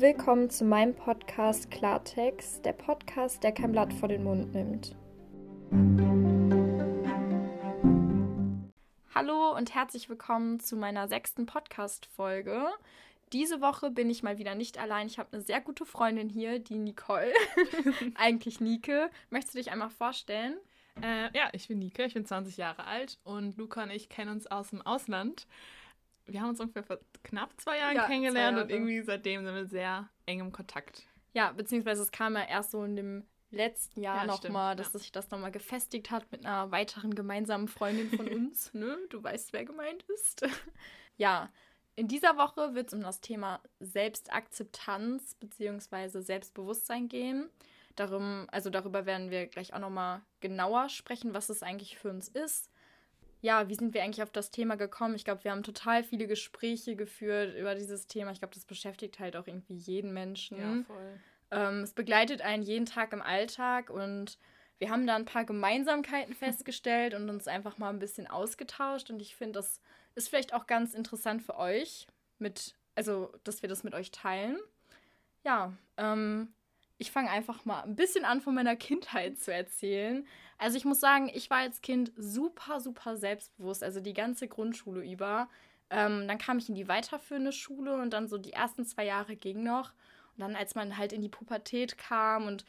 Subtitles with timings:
[0.00, 4.94] Willkommen zu meinem Podcast Klartext, der Podcast, der kein Blatt vor den Mund nimmt.
[9.12, 12.68] Hallo und herzlich willkommen zu meiner sechsten Podcast-Folge.
[13.32, 15.08] Diese Woche bin ich mal wieder nicht allein.
[15.08, 17.32] Ich habe eine sehr gute Freundin hier, die Nicole.
[18.14, 19.08] Eigentlich Nike.
[19.30, 20.58] Möchtest du dich einmal vorstellen?
[21.02, 24.30] Äh, ja, ich bin Nike, ich bin 20 Jahre alt und Luca und ich kennen
[24.30, 25.48] uns aus dem Ausland.
[26.28, 29.54] Wir haben uns ungefähr vor knapp zwei Jahren ja, kennengelernt zwei und irgendwie seitdem sind
[29.54, 31.06] wir sehr eng im Kontakt.
[31.32, 34.98] Ja, beziehungsweise es kam ja erst so in dem letzten Jahr ja, nochmal, dass ja.
[34.98, 38.72] sich das nochmal gefestigt hat mit einer weiteren gemeinsamen Freundin von uns.
[38.74, 38.98] ne?
[39.08, 40.46] Du weißt, wer gemeint ist.
[41.16, 41.50] ja,
[41.96, 46.20] in dieser Woche wird es um das Thema Selbstakzeptanz bzw.
[46.20, 47.48] Selbstbewusstsein gehen.
[47.96, 52.28] Darum, also darüber werden wir gleich auch nochmal genauer sprechen, was es eigentlich für uns
[52.28, 52.70] ist.
[53.40, 55.14] Ja, wie sind wir eigentlich auf das Thema gekommen?
[55.14, 58.32] Ich glaube, wir haben total viele Gespräche geführt über dieses Thema.
[58.32, 60.58] Ich glaube, das beschäftigt halt auch irgendwie jeden Menschen.
[60.58, 61.20] Ja, voll.
[61.50, 64.38] Ähm, es begleitet einen jeden Tag im Alltag und
[64.78, 69.10] wir haben da ein paar Gemeinsamkeiten festgestellt und uns einfach mal ein bisschen ausgetauscht.
[69.10, 69.80] Und ich finde, das
[70.14, 72.06] ist vielleicht auch ganz interessant für euch,
[72.38, 74.58] mit, also dass wir das mit euch teilen.
[75.44, 76.52] Ja, ähm,
[76.98, 80.26] ich fange einfach mal ein bisschen an, von meiner Kindheit zu erzählen.
[80.58, 85.04] Also ich muss sagen, ich war als Kind super, super selbstbewusst, also die ganze Grundschule
[85.04, 85.48] über.
[85.90, 89.36] Ähm, dann kam ich in die weiterführende Schule und dann so die ersten zwei Jahre
[89.36, 89.92] ging noch.
[90.36, 92.64] Und dann, als man halt in die Pubertät kam und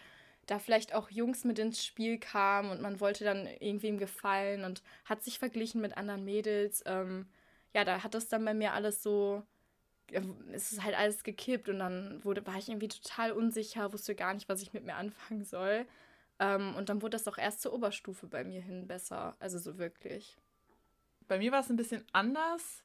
[0.45, 4.81] da vielleicht auch Jungs mit ins Spiel kamen und man wollte dann irgendwem gefallen und
[5.05, 7.27] hat sich verglichen mit anderen Mädels, ähm,
[7.73, 9.43] ja, da hat das dann bei mir alles so
[10.51, 14.33] es ist halt alles gekippt und dann wurde, war ich irgendwie total unsicher, wusste gar
[14.33, 15.85] nicht, was ich mit mir anfangen soll.
[16.39, 19.35] Ähm, und dann wurde das auch erst zur Oberstufe bei mir hin besser.
[19.39, 20.37] Also so wirklich.
[21.27, 22.83] Bei mir war es ein bisschen anders.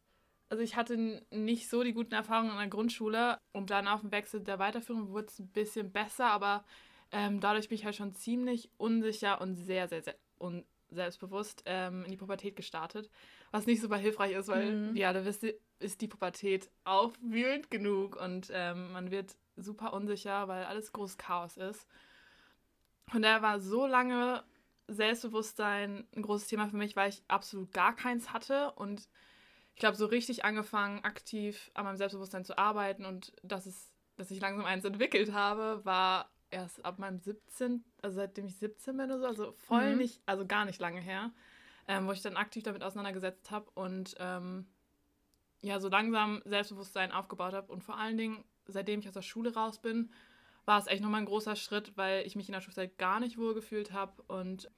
[0.51, 4.13] Also ich hatte nicht so die guten Erfahrungen in der Grundschule und dann auf dem
[4.13, 6.65] Wechsel der Weiterführung wurde es ein bisschen besser, aber
[7.13, 12.05] ähm, dadurch bin ich halt schon ziemlich unsicher und sehr, sehr, sehr un selbstbewusst ähm,
[12.05, 13.11] in die Pubertät gestartet.
[13.51, 14.97] Was nicht super hilfreich ist, weil, mhm.
[14.97, 20.49] ja, da wisst ihr, ist die Pubertät aufwühlend genug und ähm, man wird super unsicher,
[20.49, 21.87] weil alles großes Chaos ist.
[23.13, 24.43] Und daher war so lange
[24.89, 29.09] Selbstbewusstsein ein großes Thema für mich, weil ich absolut gar keins hatte und
[29.75, 34.31] ich glaube, so richtig angefangen, aktiv an meinem Selbstbewusstsein zu arbeiten und dass, es, dass
[34.31, 39.07] ich langsam eins entwickelt habe, war erst ab meinem 17., also seitdem ich 17 bin
[39.07, 39.99] oder so, also voll mhm.
[39.99, 41.33] nicht, also gar nicht lange her,
[41.89, 44.67] ähm, wo ich dann aktiv damit auseinandergesetzt habe und ähm,
[45.61, 49.55] ja, so langsam Selbstbewusstsein aufgebaut habe und vor allen Dingen, seitdem ich aus der Schule
[49.55, 50.11] raus bin,
[50.65, 53.37] war es echt nochmal ein großer Schritt, weil ich mich in der Schulzeit gar nicht
[53.37, 54.71] wohl gefühlt habe und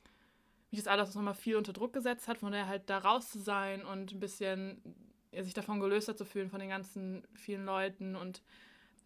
[0.71, 3.39] mich das alles nochmal viel unter Druck gesetzt hat, von daher halt da raus zu
[3.39, 4.83] sein und ein bisschen
[5.33, 8.43] sich davon gelöster zu fühlen von den ganzen vielen Leuten und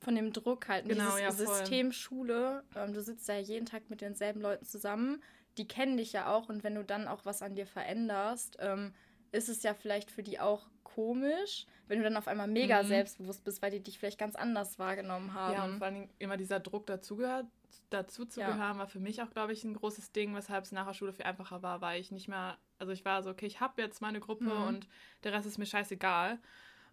[0.01, 0.89] von dem Druck halt.
[0.89, 5.23] Genau, Dieses ja, System Schule, ähm, du sitzt ja jeden Tag mit denselben Leuten zusammen,
[5.59, 8.95] die kennen dich ja auch und wenn du dann auch was an dir veränderst, ähm,
[9.33, 12.89] ist es ja vielleicht für die auch komisch, wenn du dann auf einmal mega mhm.
[12.89, 15.55] selbstbewusst bist, weil die dich vielleicht ganz anders wahrgenommen haben.
[15.55, 17.47] Ja, und vor allem immer dieser Druck dazugehört,
[17.91, 18.51] dazu zu ja.
[18.51, 21.13] gehören, war für mich auch, glaube ich, ein großes Ding, weshalb es nach der Schule
[21.13, 24.01] viel einfacher war, weil ich nicht mehr, also ich war so, okay, ich habe jetzt
[24.01, 24.67] meine Gruppe mhm.
[24.67, 24.89] und
[25.25, 26.39] der Rest ist mir scheißegal.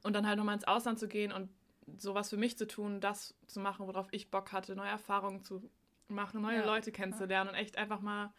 [0.04, 1.50] Und dann halt nochmal ins Ausland zu gehen und
[1.98, 5.70] sowas für mich zu tun, das zu machen, worauf ich Bock hatte, neue Erfahrungen zu
[6.08, 6.66] machen, neue ja.
[6.66, 7.54] Leute kennenzulernen ja.
[7.54, 8.34] und echt einfach mal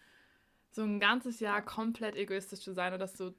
[0.71, 3.35] so ein ganzes Jahr komplett egoistisch zu sein und das so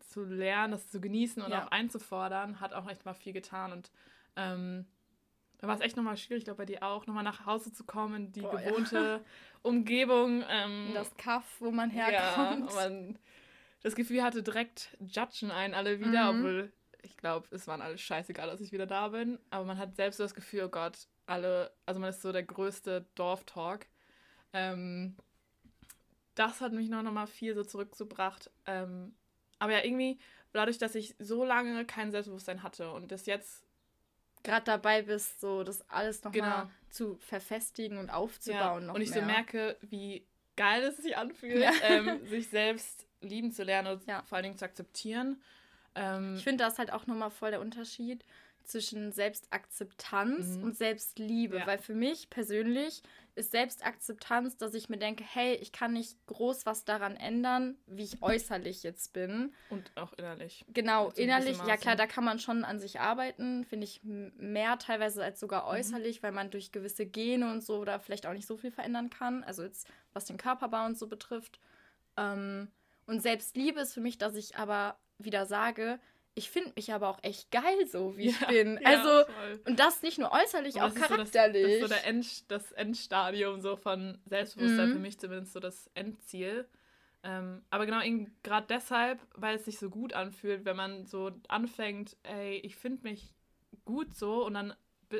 [0.00, 1.64] zu lernen, das zu genießen und ja.
[1.64, 3.72] auch einzufordern, hat auch echt mal viel getan.
[3.72, 3.90] Und
[4.36, 4.86] ähm,
[5.58, 7.84] da war es echt nochmal schwierig, ich glaube bei dir auch, nochmal nach Hause zu
[7.84, 9.24] kommen, die Boah, gewohnte.
[9.62, 10.44] Umgebung.
[10.48, 12.70] Ähm, das Kaff, wo man herkommt.
[12.70, 13.18] Ja, man
[13.82, 16.38] das Gefühl hatte, direkt judgen einen alle wieder, mhm.
[16.38, 16.72] obwohl
[17.02, 19.38] ich glaube, es waren alle scheißegal, dass ich wieder da bin.
[19.50, 22.42] Aber man hat selbst so das Gefühl, oh Gott, alle, also man ist so der
[22.42, 23.86] größte Dorftalk.
[24.52, 25.16] Ähm,
[26.34, 29.14] das hat mich noch, noch mal viel so zurückgebracht, ähm,
[29.58, 30.18] aber ja, irgendwie,
[30.52, 33.64] dadurch, dass ich so lange kein Selbstbewusstsein hatte und das jetzt
[34.44, 36.70] gerade dabei bist, so das alles nochmal genau.
[36.90, 38.86] zu verfestigen und aufzubauen.
[38.86, 39.20] Ja, und ich mehr.
[39.20, 41.72] so merke, wie geil es sich anfühlt, ja.
[41.82, 44.22] ähm, sich selbst lieben zu lernen und ja.
[44.22, 45.42] vor allen Dingen zu akzeptieren.
[45.98, 48.24] Ähm, ich finde das halt auch nochmal voll der Unterschied
[48.64, 50.64] zwischen Selbstakzeptanz mhm.
[50.64, 51.66] und Selbstliebe, ja.
[51.66, 53.02] weil für mich persönlich
[53.34, 58.02] ist Selbstakzeptanz, dass ich mir denke, hey, ich kann nicht groß was daran ändern, wie
[58.02, 59.54] ich äußerlich jetzt bin.
[59.70, 60.64] Und auch innerlich.
[60.68, 65.22] Genau, innerlich, ja klar, da kann man schon an sich arbeiten, finde ich mehr teilweise
[65.24, 65.78] als sogar mhm.
[65.78, 66.22] äußerlich, mhm.
[66.24, 69.44] weil man durch gewisse Gene und so da vielleicht auch nicht so viel verändern kann,
[69.44, 71.60] also jetzt was den Körperbau und so betrifft.
[72.16, 72.68] Ähm,
[73.06, 75.98] und Selbstliebe ist für mich, dass ich aber wieder sage,
[76.38, 78.80] ich finde mich aber auch echt geil, so wie ja, ich bin.
[78.86, 79.26] Also, ja,
[79.66, 81.80] und das nicht nur äußerlich, auch charakterlich.
[81.80, 84.92] So das, das, ist so End, das Endstadium so von Selbstbewusstsein, mhm.
[84.92, 86.68] für mich zumindest so das Endziel.
[87.24, 88.00] Ähm, aber genau
[88.44, 93.08] gerade deshalb, weil es sich so gut anfühlt, wenn man so anfängt, ey, ich finde
[93.08, 93.34] mich
[93.84, 94.74] gut so und dann,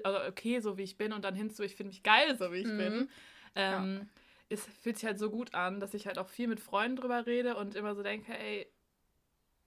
[0.04, 2.58] also okay, so wie ich bin und dann hinzu, ich finde mich geil, so wie
[2.58, 2.78] ich mhm.
[2.78, 3.08] bin.
[3.56, 4.06] Ähm, ja.
[4.50, 7.26] Es fühlt sich halt so gut an, dass ich halt auch viel mit Freunden drüber
[7.26, 8.66] rede und immer so denke, ey,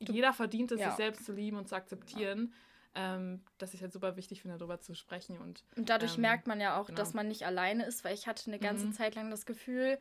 [0.05, 0.89] du, jeder verdient es, ja.
[0.89, 2.53] sich selbst zu lieben und zu akzeptieren.
[2.53, 2.57] Ja.
[2.93, 5.37] Ähm, dass ich halt super wichtig finde, darüber zu sprechen.
[5.37, 6.97] Und, und dadurch ähm, merkt man ja auch, genau.
[6.97, 8.93] dass man nicht alleine ist, weil ich hatte eine ganze mhm.
[8.93, 9.97] Zeit lang das Gefühl,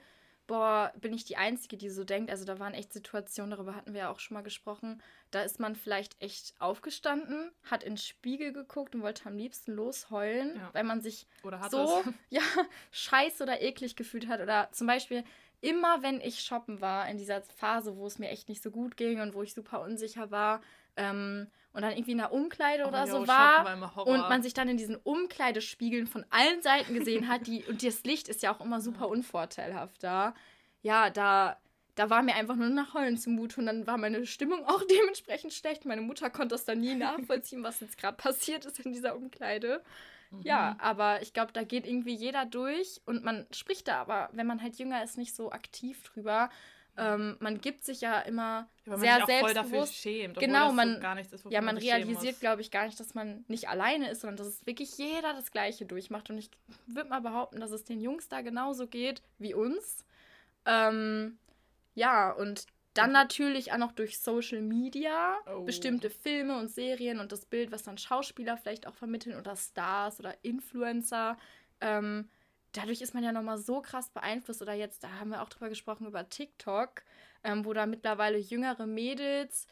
[0.50, 2.29] boah, bin ich die Einzige, die so denkt.
[2.29, 5.00] Also da waren echt Situationen, darüber hatten wir ja auch schon mal gesprochen.
[5.31, 9.70] Da ist man vielleicht echt aufgestanden, hat in den Spiegel geguckt und wollte am liebsten
[9.70, 10.70] losheulen, ja.
[10.73, 11.29] weil man sich
[11.70, 12.43] so ja,
[12.91, 14.41] scheiße oder eklig gefühlt hat.
[14.41, 15.23] Oder zum Beispiel,
[15.60, 18.96] immer wenn ich shoppen war, in dieser Phase, wo es mir echt nicht so gut
[18.96, 20.60] ging und wo ich super unsicher war,
[20.96, 24.42] ähm, und dann irgendwie in der Umkleide oh, oder jo, so war, war und man
[24.42, 28.42] sich dann in diesen Umkleidespiegeln von allen Seiten gesehen hat, die, und das Licht ist
[28.42, 30.34] ja auch immer super unvorteilhaft da.
[30.82, 31.58] Ja, da,
[31.94, 35.52] da war mir einfach nur nach Heulen zumute und dann war meine Stimmung auch dementsprechend
[35.52, 35.84] schlecht.
[35.84, 39.82] Meine Mutter konnte das dann nie nachvollziehen, was jetzt gerade passiert ist in dieser Umkleide.
[40.30, 40.42] Mhm.
[40.42, 44.46] Ja, aber ich glaube, da geht irgendwie jeder durch und man spricht da aber, wenn
[44.46, 46.50] man halt jünger ist, nicht so aktiv drüber.
[46.96, 51.36] Ähm, man gibt sich ja immer ja, sehr sich voll dafür schämt, genau, man so
[51.36, 54.48] ist, ja, man realisiert, glaube ich, gar nicht, dass man nicht alleine ist, sondern dass
[54.48, 56.30] es wirklich jeder das Gleiche durchmacht.
[56.30, 56.50] Und ich
[56.86, 60.04] würde mal behaupten, dass es den Jungs da genauso geht wie uns.
[60.66, 61.38] Ähm,
[61.94, 65.64] ja, und dann natürlich auch noch durch Social Media, oh.
[65.64, 70.19] bestimmte Filme und Serien und das Bild, was dann Schauspieler vielleicht auch vermitteln oder Stars
[70.19, 71.38] oder Influencer.
[71.81, 72.28] Ähm,
[72.72, 74.62] dadurch ist man ja nochmal so krass beeinflusst.
[74.62, 77.02] Oder jetzt, da haben wir auch drüber gesprochen, über TikTok,
[77.44, 79.66] ähm, wo da mittlerweile jüngere Mädels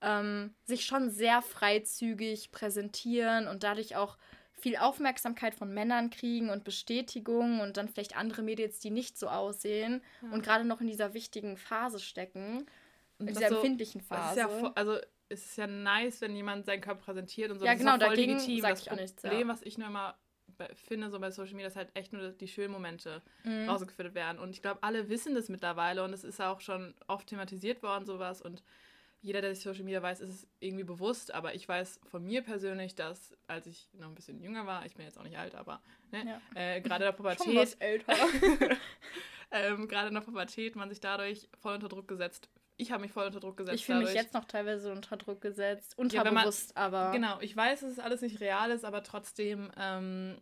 [0.00, 4.18] ähm, sich schon sehr freizügig präsentieren und dadurch auch
[4.64, 9.28] viel Aufmerksamkeit von Männern kriegen und Bestätigung und dann vielleicht andere Mädels, die nicht so
[9.28, 10.30] aussehen ja.
[10.30, 12.64] und gerade noch in dieser wichtigen Phase stecken,
[13.18, 14.40] in dieser so, empfindlichen Phase.
[14.40, 14.96] Ja, also
[15.28, 17.66] es ist ja nice, wenn jemand seinen Körper präsentiert und so.
[17.66, 18.62] Ja, das genau, ist voll dagegen legitim.
[18.62, 19.52] Das ich auch nichts, Problem, ja.
[19.52, 20.16] was ich nur immer
[20.86, 23.68] finde, so bei Social Media, ist halt echt nur die schönen Momente mhm.
[23.68, 24.38] rausgeführt werden.
[24.38, 28.06] Und ich glaube, alle wissen das mittlerweile und es ist auch schon oft thematisiert worden,
[28.06, 28.40] sowas.
[28.40, 28.62] Und
[29.24, 31.32] jeder, der sich Social Media weiß, ist es irgendwie bewusst.
[31.32, 34.94] Aber ich weiß von mir persönlich, dass als ich noch ein bisschen jünger war, ich
[34.94, 35.80] bin jetzt auch nicht alt, aber
[36.12, 36.40] ne, ja.
[36.54, 37.76] äh, gerade in der Pubertät.
[39.50, 43.12] Ähm, gerade in der Pubertät man sich dadurch voll unter Druck gesetzt ich habe mich
[43.12, 43.76] voll unter Druck gesetzt.
[43.76, 47.12] Ich fühle mich jetzt noch teilweise unter Druck gesetzt, unterbewusst, ja, man, aber.
[47.12, 50.38] Genau, ich weiß, dass es alles nicht real ist, aber trotzdem ähm,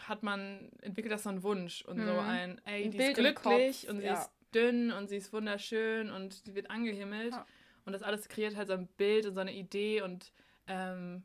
[0.00, 2.06] hat man, entwickelt das so einen Wunsch und mhm.
[2.06, 4.14] so ein, ey, ein die Bild ist glücklich und sie ja.
[4.14, 7.32] ist dünn und sie ist wunderschön und sie wird angehimmelt.
[7.32, 7.46] Ja.
[7.90, 10.32] Und das alles kreiert halt so ein Bild und so eine Idee und
[10.68, 11.24] ähm,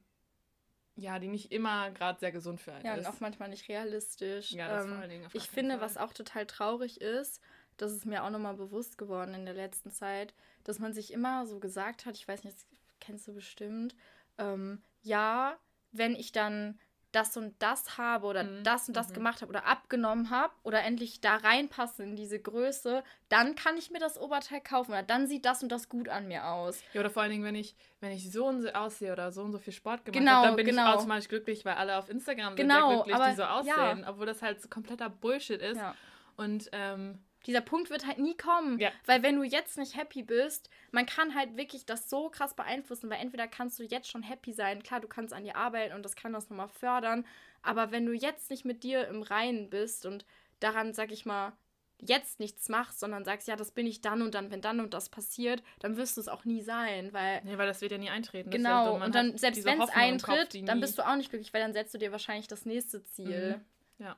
[0.95, 3.03] ja, die nicht immer gerade sehr gesund für einen ja, ist.
[3.03, 4.51] Ja, und auch manchmal nicht realistisch.
[4.51, 5.29] Ja, das ähm, vor allen Dingen.
[5.33, 5.81] ich finde, Fall.
[5.81, 7.39] was auch total traurig ist,
[7.77, 10.33] das ist mir auch nochmal bewusst geworden in der letzten Zeit,
[10.63, 12.65] dass man sich immer so gesagt hat, ich weiß nicht, das
[12.99, 13.95] kennst du bestimmt,
[14.37, 15.59] ähm, ja,
[15.91, 16.79] wenn ich dann
[17.15, 18.63] das und das habe oder mhm.
[18.63, 19.13] das und das mhm.
[19.13, 23.89] gemacht habe oder abgenommen habe oder endlich da reinpasse in diese Größe, dann kann ich
[23.89, 26.81] mir das Oberteil kaufen oder dann sieht das und das gut an mir aus.
[26.93, 29.41] Ja, oder vor allen Dingen, wenn ich, wenn ich so und so aussehe oder so
[29.43, 30.89] und so viel Sport gemacht genau, habe, dann bin genau.
[30.89, 33.99] ich automatisch glücklich, weil alle auf Instagram sind genau, sehr glücklich, aber, die so aussehen,
[34.01, 34.09] ja.
[34.09, 35.77] obwohl das halt so kompletter Bullshit ist.
[35.77, 35.95] Ja.
[36.35, 38.79] Und ähm, dieser Punkt wird halt nie kommen.
[38.79, 38.91] Ja.
[39.05, 43.09] Weil wenn du jetzt nicht happy bist, man kann halt wirklich das so krass beeinflussen,
[43.09, 46.03] weil entweder kannst du jetzt schon happy sein, klar, du kannst an dir arbeiten und
[46.03, 47.25] das kann das nochmal fördern,
[47.61, 50.25] aber wenn du jetzt nicht mit dir im Reinen bist und
[50.59, 51.53] daran, sag ich mal,
[51.99, 54.93] jetzt nichts machst, sondern sagst, ja, das bin ich dann und dann, wenn dann und
[54.93, 57.41] das passiert, dann wirst du es auch nie sein, weil...
[57.43, 58.49] Nee, weil das wird ja nie eintreten.
[58.49, 61.53] Genau, ja und dann, selbst wenn es eintritt, Kopf, dann bist du auch nicht glücklich,
[61.53, 63.61] weil dann setzt du dir wahrscheinlich das nächste Ziel.
[63.97, 64.05] Mhm.
[64.05, 64.17] Ja.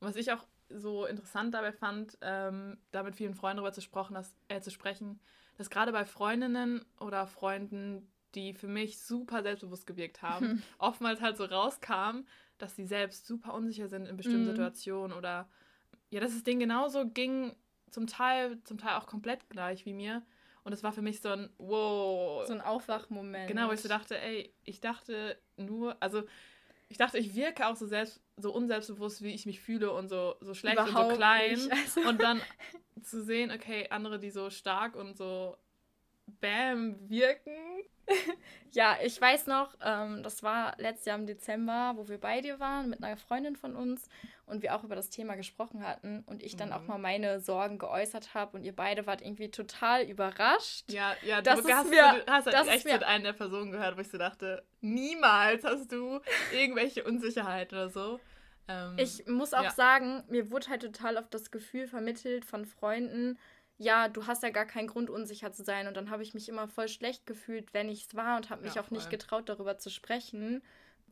[0.00, 3.80] Und was ich auch so interessant dabei fand, ähm, da mit vielen Freunden darüber zu,
[3.80, 5.20] sprechen, dass, äh, zu sprechen,
[5.56, 11.36] dass gerade bei Freundinnen oder Freunden, die für mich super selbstbewusst gewirkt haben, oftmals halt
[11.36, 12.24] so rauskam,
[12.58, 14.50] dass sie selbst super unsicher sind in bestimmten mhm.
[14.50, 15.48] Situationen oder
[16.10, 17.54] ja, dass es denen genauso ging,
[17.90, 20.22] zum Teil, zum Teil auch komplett gleich wie mir.
[20.64, 22.46] Und es war für mich so ein Wow.
[22.46, 23.48] So ein Aufwachmoment.
[23.48, 26.22] Genau, wo ich so dachte, ey, ich dachte nur, also
[26.92, 30.36] ich dachte, ich wirke auch so selbst so unselbstbewusst, wie ich mich fühle und so,
[30.40, 31.58] so schlecht Überhaupt und so klein.
[31.70, 32.00] Also.
[32.02, 32.40] Und dann
[33.02, 35.56] zu sehen, okay, andere, die so stark und so
[36.40, 37.56] bam wirken.
[38.72, 42.60] ja, ich weiß noch, ähm, das war letztes Jahr im Dezember, wo wir bei dir
[42.60, 44.10] waren mit einer Freundin von uns
[44.52, 46.74] und wir auch über das Thema gesprochen hatten und ich dann mhm.
[46.74, 50.92] auch mal meine Sorgen geäußert habe und ihr beide wart irgendwie total überrascht.
[50.92, 54.00] Ja, ja, du hast, mir, du hast halt echt mit einer der Personen gehört, wo
[54.02, 56.20] ich so dachte, niemals hast du
[56.52, 58.20] irgendwelche Unsicherheit oder so.
[58.68, 59.70] Ähm, ich muss auch ja.
[59.70, 63.38] sagen, mir wurde halt total oft das Gefühl vermittelt von Freunden,
[63.78, 65.88] ja, du hast ja gar keinen Grund, unsicher zu sein.
[65.88, 68.62] Und dann habe ich mich immer voll schlecht gefühlt, wenn ich es war und habe
[68.62, 70.62] mich ja, auch nicht getraut, darüber zu sprechen,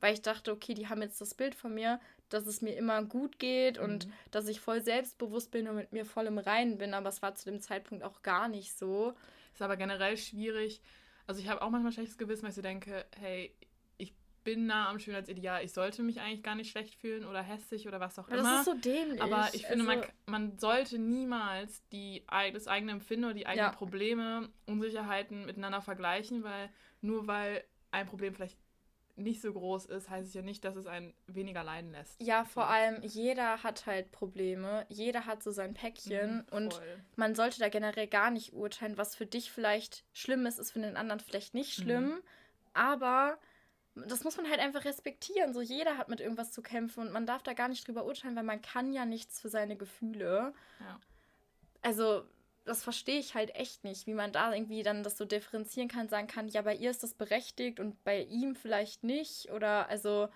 [0.01, 3.05] weil ich dachte, okay, die haben jetzt das Bild von mir, dass es mir immer
[3.05, 3.85] gut geht mhm.
[3.85, 6.95] und dass ich voll selbstbewusst bin und mit mir voll im Reinen bin.
[6.95, 9.15] Aber es war zu dem Zeitpunkt auch gar nicht so.
[9.53, 10.81] Ist aber generell schwierig.
[11.27, 13.55] Also ich habe auch manchmal schlechtes Gewissen, weil ich so denke, hey,
[14.45, 15.65] bin nah am Schönheitsideal.
[15.65, 18.51] Ich sollte mich eigentlich gar nicht schlecht fühlen oder hässlich oder was auch aber immer.
[18.51, 19.21] Das ist so dämlich.
[19.21, 23.71] Aber ich finde, also, man, man sollte niemals die, das eigene Empfinden oder die eigenen
[23.71, 23.77] ja.
[23.77, 28.59] Probleme, Unsicherheiten miteinander vergleichen, weil nur weil ein Problem vielleicht
[29.21, 32.21] nicht so groß ist, heißt es ja nicht, dass es einen weniger leiden lässt.
[32.21, 32.69] Ja, vor ja.
[32.71, 36.81] allem jeder hat halt Probleme, jeder hat so sein Päckchen mhm, und
[37.17, 40.81] man sollte da generell gar nicht urteilen, was für dich vielleicht schlimm ist, ist für
[40.81, 42.23] den anderen vielleicht nicht schlimm, mhm.
[42.73, 43.39] aber
[43.95, 45.53] das muss man halt einfach respektieren.
[45.53, 48.37] So jeder hat mit irgendwas zu kämpfen und man darf da gar nicht drüber urteilen,
[48.37, 50.55] weil man kann ja nichts für seine Gefühle.
[50.81, 51.01] Ja.
[51.83, 52.25] Also
[52.65, 56.09] das verstehe ich halt echt nicht, wie man da irgendwie dann das so differenzieren kann,
[56.09, 59.51] sagen kann, ja, bei ihr ist das berechtigt und bei ihm vielleicht nicht.
[59.51, 60.29] Oder also,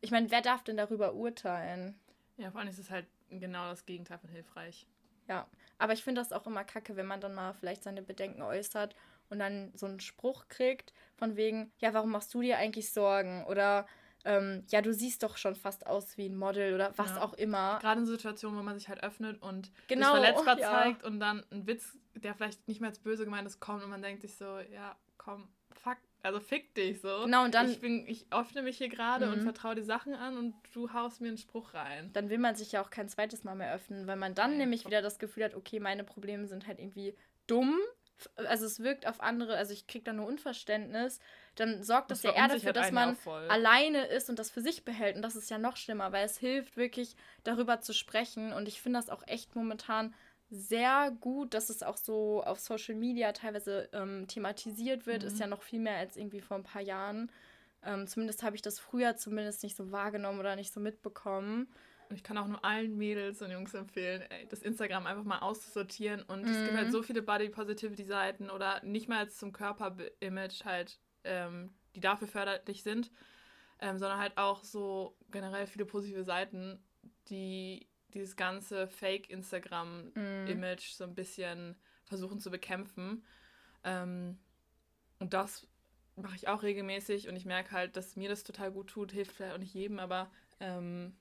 [0.00, 1.98] ich meine, wer darf denn darüber urteilen?
[2.36, 4.86] Ja, vor allem ist es halt genau das Gegenteil von hilfreich.
[5.28, 5.46] Ja,
[5.78, 8.96] aber ich finde das auch immer kacke, wenn man dann mal vielleicht seine Bedenken äußert
[9.28, 13.44] und dann so einen Spruch kriegt von wegen, ja, warum machst du dir eigentlich Sorgen?
[13.44, 13.86] Oder
[14.24, 17.22] ähm, ja, du siehst doch schon fast aus wie ein Model oder was ja.
[17.22, 17.78] auch immer.
[17.80, 20.70] Gerade in Situationen, wo man sich halt öffnet und genau, sich verletzbar ja.
[20.70, 23.90] zeigt und dann ein Witz, der vielleicht nicht mehr als böse gemeint ist, kommt und
[23.90, 27.22] man denkt sich so, ja, komm, fuck, also fick dich so.
[27.24, 27.70] Genau, und dann.
[27.70, 29.32] Ich, bin, ich öffne mich hier gerade mhm.
[29.32, 32.12] und vertraue die Sachen an und du haust mir einen Spruch rein.
[32.12, 34.58] Dann will man sich ja auch kein zweites Mal mehr öffnen, weil man dann ja,
[34.58, 37.14] nämlich wieder das Gefühl hat, okay, meine Probleme sind halt irgendwie
[37.46, 37.78] dumm
[38.36, 41.20] also es wirkt auf andere, also ich kriege da nur Unverständnis,
[41.56, 43.16] dann sorgt das, das ja eher dafür, dass man
[43.48, 45.16] alleine ist und das für sich behält.
[45.16, 48.52] Und das ist ja noch schlimmer, weil es hilft wirklich darüber zu sprechen.
[48.52, 50.14] Und ich finde das auch echt momentan
[50.50, 55.22] sehr gut, dass es auch so auf Social Media teilweise ähm, thematisiert wird.
[55.22, 55.28] Mhm.
[55.28, 57.30] Ist ja noch viel mehr als irgendwie vor ein paar Jahren.
[57.82, 61.68] Ähm, zumindest habe ich das früher zumindest nicht so wahrgenommen oder nicht so mitbekommen.
[62.10, 65.38] Und ich kann auch nur allen Mädels und Jungs empfehlen, ey, das Instagram einfach mal
[65.38, 66.22] auszusortieren.
[66.22, 66.50] Und mhm.
[66.50, 66.92] es gibt halt mhm.
[66.92, 72.82] so viele Body Positivity Seiten oder nicht mal zum Körperimage halt, ähm, die dafür förderlich
[72.82, 73.10] sind,
[73.80, 76.82] ähm, sondern halt auch so generell viele positive Seiten,
[77.28, 80.12] die dieses ganze Fake Instagram
[80.46, 80.96] Image mhm.
[80.96, 83.24] so ein bisschen versuchen zu bekämpfen.
[83.84, 84.38] Ähm,
[85.18, 85.66] und das
[86.16, 89.32] mache ich auch regelmäßig und ich merke halt, dass mir das total gut tut, hilft
[89.32, 91.16] vielleicht auch nicht jedem, aber ähm,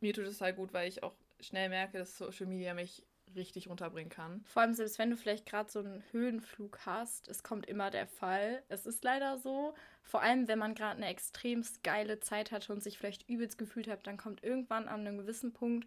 [0.00, 3.04] mir tut es halt gut, weil ich auch schnell merke, dass Social Media mich
[3.36, 4.42] richtig runterbringen kann.
[4.44, 8.06] Vor allem selbst wenn du vielleicht gerade so einen Höhenflug hast, es kommt immer der
[8.06, 8.62] Fall.
[8.68, 9.74] Es ist leider so.
[10.02, 13.88] Vor allem, wenn man gerade eine extremst geile Zeit hatte und sich vielleicht übelst gefühlt
[13.88, 15.86] hat, dann kommt irgendwann an einem gewissen Punkt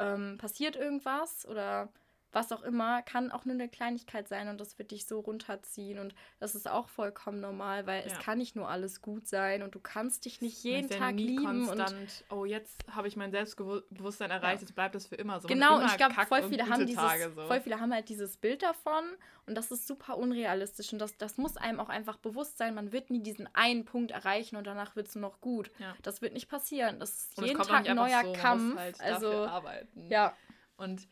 [0.00, 1.92] ähm, passiert irgendwas oder
[2.32, 5.98] was auch immer, kann auch nur eine Kleinigkeit sein und das wird dich so runterziehen
[5.98, 8.06] und das ist auch vollkommen normal, weil ja.
[8.06, 11.26] es kann nicht nur alles gut sein und du kannst dich nicht jeden Tag nie
[11.26, 14.66] lieben konstant, und oh jetzt habe ich mein Selbstbewusstsein erreicht, ja.
[14.66, 15.48] jetzt bleibt das für immer so.
[15.48, 17.46] Genau und ich glaube voll viele haben dieses, so.
[17.46, 19.04] voll viele haben halt dieses Bild davon
[19.46, 22.92] und das ist super unrealistisch und das, das muss einem auch einfach bewusst sein, man
[22.92, 25.70] wird nie diesen einen Punkt erreichen und danach wird es nur noch gut.
[25.78, 25.96] Ja.
[26.02, 28.76] Das wird nicht passieren, das ist und jeden Tag ein neuer so, Kampf.
[28.76, 30.08] Halt also arbeiten.
[30.08, 30.34] ja.
[30.76, 31.08] Und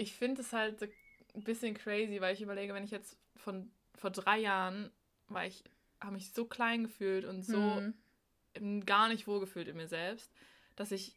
[0.00, 0.82] ich finde es halt
[1.34, 4.90] ein bisschen crazy, weil ich überlege, wenn ich jetzt von vor drei Jahren
[5.28, 5.62] war ich,
[6.00, 7.82] habe mich so klein gefühlt und so
[8.58, 8.86] mhm.
[8.86, 10.32] gar nicht wohlgefühlt in mir selbst,
[10.74, 11.14] dass ich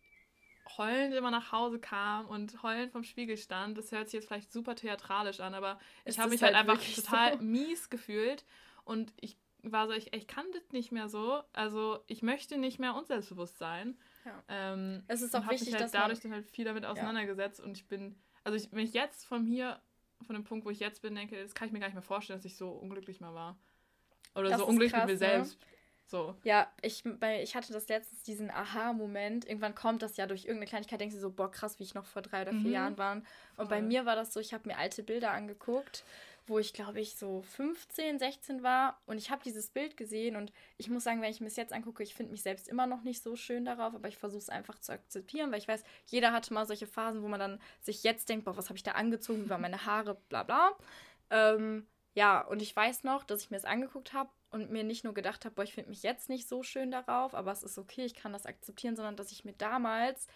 [0.77, 3.77] heulend immer nach Hause kam und heulend vom Spiegel stand.
[3.77, 6.83] Das hört sich jetzt vielleicht super theatralisch an, aber ich habe mich halt, halt einfach
[6.95, 7.43] total so?
[7.43, 8.45] mies gefühlt
[8.83, 11.41] und ich war so, ich, ich kann das nicht mehr so.
[11.53, 13.97] Also ich möchte nicht mehr unselbstbewusst sein.
[14.25, 14.43] Ja.
[14.49, 17.65] Ähm, es ist auch wichtig, mich halt dass dadurch dann halt viel damit auseinandergesetzt ja.
[17.65, 19.79] und ich bin also ich, wenn ich jetzt von hier,
[20.25, 22.01] von dem Punkt, wo ich jetzt bin, denke, das kann ich mir gar nicht mehr
[22.01, 23.57] vorstellen, dass ich so unglücklich mal war.
[24.35, 25.33] Oder das so unglücklich krass, mit mir ne?
[25.33, 25.57] selbst.
[26.05, 26.35] So.
[26.43, 27.03] Ja, ich,
[27.41, 29.45] ich hatte das letztens, diesen Aha-Moment.
[29.45, 32.05] Irgendwann kommt das ja durch irgendeine Kleinigkeit, denkst du so, boah, krass, wie ich noch
[32.05, 32.71] vor drei oder vier mhm.
[32.71, 33.15] Jahren war.
[33.15, 33.67] Und Voll.
[33.67, 36.03] bei mir war das so, ich habe mir alte Bilder angeguckt
[36.47, 40.51] wo ich glaube ich so 15, 16 war und ich habe dieses Bild gesehen und
[40.77, 43.03] ich muss sagen, wenn ich mir es jetzt angucke, ich finde mich selbst immer noch
[43.03, 46.31] nicht so schön darauf, aber ich versuche es einfach zu akzeptieren, weil ich weiß, jeder
[46.31, 48.91] hatte mal solche Phasen, wo man dann sich jetzt denkt, boah, was habe ich da
[48.91, 50.77] angezogen, wie waren meine Haare, bla bla.
[51.29, 55.03] Ähm, ja, und ich weiß noch, dass ich mir es angeguckt habe und mir nicht
[55.03, 57.77] nur gedacht habe, boah, ich finde mich jetzt nicht so schön darauf, aber es ist
[57.77, 60.27] okay, ich kann das akzeptieren, sondern dass ich mir damals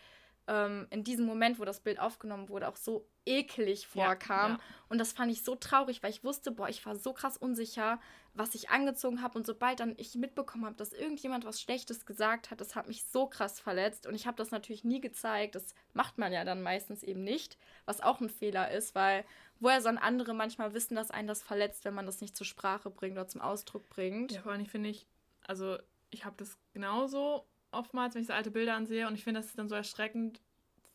[0.48, 4.52] ähm, in diesem Moment, wo das Bild aufgenommen wurde, auch so eklig vorkam.
[4.52, 4.64] Ja, ja.
[4.90, 8.00] Und das fand ich so traurig, weil ich wusste, boah, ich war so krass unsicher,
[8.34, 9.38] was ich angezogen habe.
[9.38, 13.04] Und sobald dann ich mitbekommen habe, dass irgendjemand was Schlechtes gesagt hat, das hat mich
[13.06, 14.08] so krass verletzt.
[14.08, 15.56] Und ich habe das natürlich nie gezeigt.
[15.56, 19.26] Das macht man ja dann meistens eben nicht, was auch ein Fehler ist, weil
[19.60, 22.90] woher sollen andere manchmal wissen, dass einen das verletzt, wenn man das nicht zur Sprache
[22.90, 24.32] bringt oder zum Ausdruck bringt.
[24.32, 25.08] Ja, vor allem finde ich,
[25.46, 25.78] also
[26.10, 29.48] ich habe das genauso oftmals, wenn ich so alte Bilder ansehe und ich finde, das
[29.48, 30.42] ist dann so erschreckend,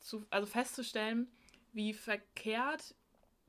[0.01, 1.31] zu, also festzustellen,
[1.73, 2.95] wie verkehrt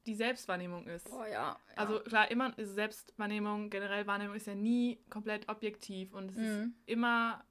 [0.06, 1.10] die Selbstwahrnehmung ist.
[1.12, 1.58] Oh ja, ja.
[1.75, 6.44] Also klar, immer Selbstwahrnehmung, generell Wahrnehmung ist ja nie komplett objektiv und es mhm.
[6.44, 7.44] ist immer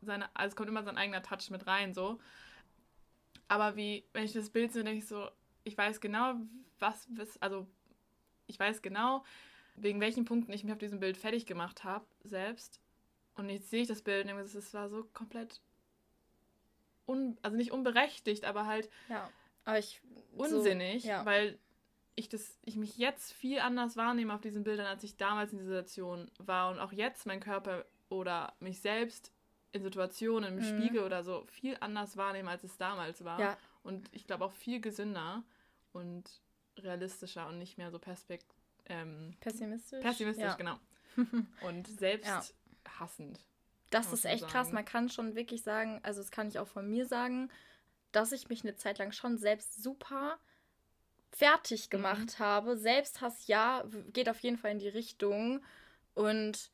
[0.00, 2.18] seine, also es kommt immer sein eigener Touch mit rein, so.
[3.48, 5.28] Aber wie, wenn ich das Bild sehe, denke ich so,
[5.64, 6.34] ich weiß genau,
[6.78, 7.66] was, was, also
[8.46, 9.24] ich weiß genau,
[9.76, 12.80] wegen welchen Punkten ich mich auf diesem Bild fertig gemacht habe, selbst.
[13.36, 15.60] Und jetzt sehe ich das Bild und denke, es war so komplett
[17.06, 19.30] un, also nicht unberechtigt, aber halt ja,
[19.64, 20.00] aber ich,
[20.32, 21.24] unsinnig, so, ja.
[21.24, 21.58] weil
[22.14, 25.58] ich das, ich mich jetzt viel anders wahrnehme auf diesen Bildern, als ich damals in
[25.58, 29.32] dieser Situation war und auch jetzt mein Körper oder mich selbst
[29.72, 30.78] in Situationen im mhm.
[30.78, 33.40] Spiegel oder so viel anders wahrnehme, als es damals war.
[33.40, 33.56] Ja.
[33.82, 35.44] Und ich glaube auch viel gesünder
[35.92, 36.24] und
[36.76, 38.54] realistischer und nicht mehr so perspekt
[38.86, 40.00] ähm, pessimistisch.
[40.00, 40.54] Pessimistisch, ja.
[40.54, 40.78] genau.
[41.62, 42.54] und selbst
[42.98, 43.40] hassend.
[43.90, 44.52] Das ist echt sagen.
[44.52, 44.72] krass.
[44.72, 47.50] Man kann schon wirklich sagen, also das kann ich auch von mir sagen,
[48.12, 50.38] dass ich mich eine Zeit lang schon selbst super
[51.32, 51.90] fertig mhm.
[51.90, 52.44] gemacht mhm.
[52.44, 52.76] habe.
[52.76, 55.62] Selbsthass, ja, geht auf jeden Fall in die Richtung.
[56.14, 56.70] Und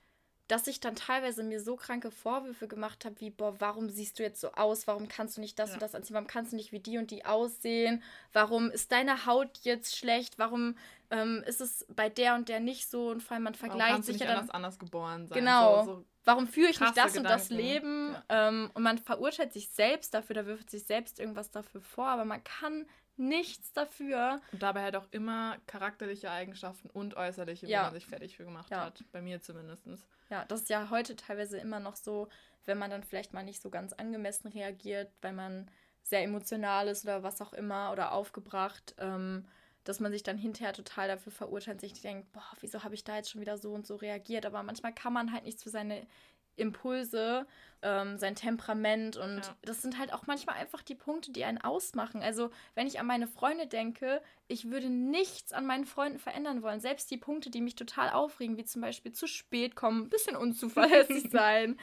[0.49, 4.23] dass ich dann teilweise mir so kranke Vorwürfe gemacht habe, wie, boah, warum siehst du
[4.23, 4.87] jetzt so aus?
[4.87, 5.75] Warum kannst du nicht das ja.
[5.75, 6.15] und das anziehen?
[6.15, 8.03] Warum kannst du nicht wie die und die aussehen?
[8.33, 10.39] Warum ist deine Haut jetzt schlecht?
[10.39, 10.77] Warum
[11.11, 13.11] ähm, ist es bei der und der nicht so?
[13.11, 14.37] Und vor allem, man vergleicht sich ja dann.
[14.37, 15.39] Anders, anders geboren sein.
[15.39, 15.85] Genau.
[15.85, 17.19] So, so warum führe ich nicht das Gedanken.
[17.19, 18.13] und das Leben?
[18.13, 18.49] Ja.
[18.49, 22.25] Ähm, und man verurteilt sich selbst dafür, da wirft sich selbst irgendwas dafür vor, aber
[22.25, 22.87] man kann
[23.17, 24.41] nichts dafür.
[24.53, 27.81] Und dabei halt auch immer charakterliche Eigenschaften und äußerliche, ja.
[27.81, 28.85] wo man sich fertig für gemacht ja.
[28.85, 29.05] hat.
[29.13, 29.87] Bei mir zumindest.
[30.31, 32.29] Ja, das ist ja heute teilweise immer noch so,
[32.65, 35.71] wenn man dann vielleicht mal nicht so ganz angemessen reagiert, weil man
[36.03, 39.47] sehr emotional ist oder was auch immer oder aufgebracht, ähm,
[39.85, 43.17] dass man sich dann hinterher total dafür verurteilt, sich denkt, boah, wieso habe ich da
[43.17, 44.45] jetzt schon wieder so und so reagiert?
[44.45, 46.07] Aber manchmal kann man halt nichts für seine
[46.57, 47.47] Impulse,
[47.83, 49.57] ähm, sein Temperament und ja.
[49.63, 52.23] das sind halt auch manchmal einfach die Punkte, die einen ausmachen.
[52.23, 56.81] Also wenn ich an meine Freunde denke, ich würde nichts an meinen Freunden verändern wollen.
[56.81, 60.37] Selbst die Punkte, die mich total aufregen, wie zum Beispiel zu spät kommen, ein bisschen
[60.37, 61.79] unzuverlässig sein.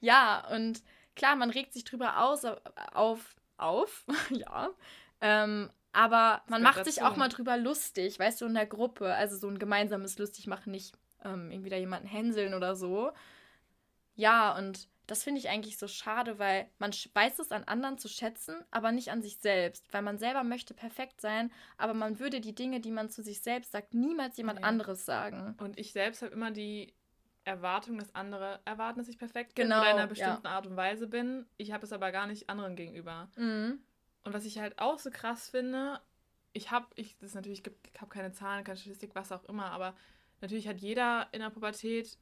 [0.00, 0.82] Ja, und
[1.16, 2.44] klar, man regt sich drüber aus,
[2.92, 4.70] auf, auf, ja.
[5.20, 9.14] Ähm, aber man macht sich auch mal drüber lustig, weißt du, in der Gruppe.
[9.14, 13.10] Also so ein gemeinsames Lustigmachen, nicht ähm, irgendwie da jemanden hänseln oder so.
[14.18, 18.08] Ja, und das finde ich eigentlich so schade, weil man weiß es an anderen zu
[18.08, 19.86] schätzen, aber nicht an sich selbst.
[19.92, 23.40] Weil man selber möchte perfekt sein, aber man würde die Dinge, die man zu sich
[23.40, 24.66] selbst sagt, niemals jemand ja.
[24.66, 25.54] anderes sagen.
[25.60, 26.94] Und ich selbst habe immer die
[27.44, 30.50] Erwartung, dass andere erwarten, dass ich perfekt genau, bin oder in einer bestimmten ja.
[30.50, 31.46] Art und Weise bin.
[31.56, 33.30] Ich habe es aber gar nicht anderen gegenüber.
[33.36, 33.80] Mhm.
[34.24, 36.00] Und was ich halt auch so krass finde,
[36.52, 39.70] ich habe, ich, das ist natürlich, ich habe keine Zahlen, keine Statistik, was auch immer,
[39.70, 39.94] aber
[40.40, 42.18] natürlich hat jeder in der Pubertät,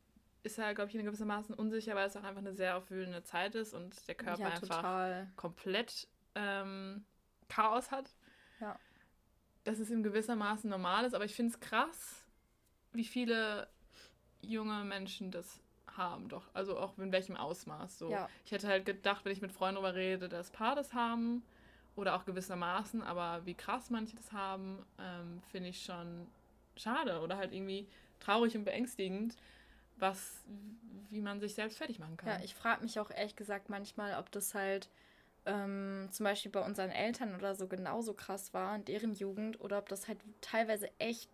[0.46, 3.54] ist ja, glaube ich, in gewissermaßen unsicher, weil es auch einfach eine sehr aufwühlende Zeit
[3.54, 5.28] ist und der Körper ja, einfach total.
[5.36, 7.04] komplett ähm,
[7.48, 8.14] Chaos hat.
[8.60, 8.78] Ja.
[9.64, 12.24] Dass es in gewissermaßen normal ist, aber ich finde es krass,
[12.92, 13.68] wie viele
[14.40, 15.60] junge Menschen das
[15.96, 16.48] haben, doch.
[16.54, 17.98] Also auch in welchem Ausmaß.
[17.98, 18.10] So.
[18.10, 18.28] Ja.
[18.44, 21.42] Ich hätte halt gedacht, wenn ich mit Freunden darüber rede, dass Paar das haben
[21.96, 26.26] oder auch gewissermaßen, aber wie krass manche das haben, ähm, finde ich schon
[26.76, 27.88] schade oder halt irgendwie
[28.20, 29.36] traurig und beängstigend,
[29.98, 30.44] was,
[31.10, 32.28] wie man sich selbst fertig machen kann.
[32.28, 34.88] Ja, ich frage mich auch ehrlich gesagt manchmal, ob das halt
[35.46, 39.78] ähm, zum Beispiel bei unseren Eltern oder so genauso krass war in deren Jugend oder
[39.78, 41.30] ob das halt teilweise echt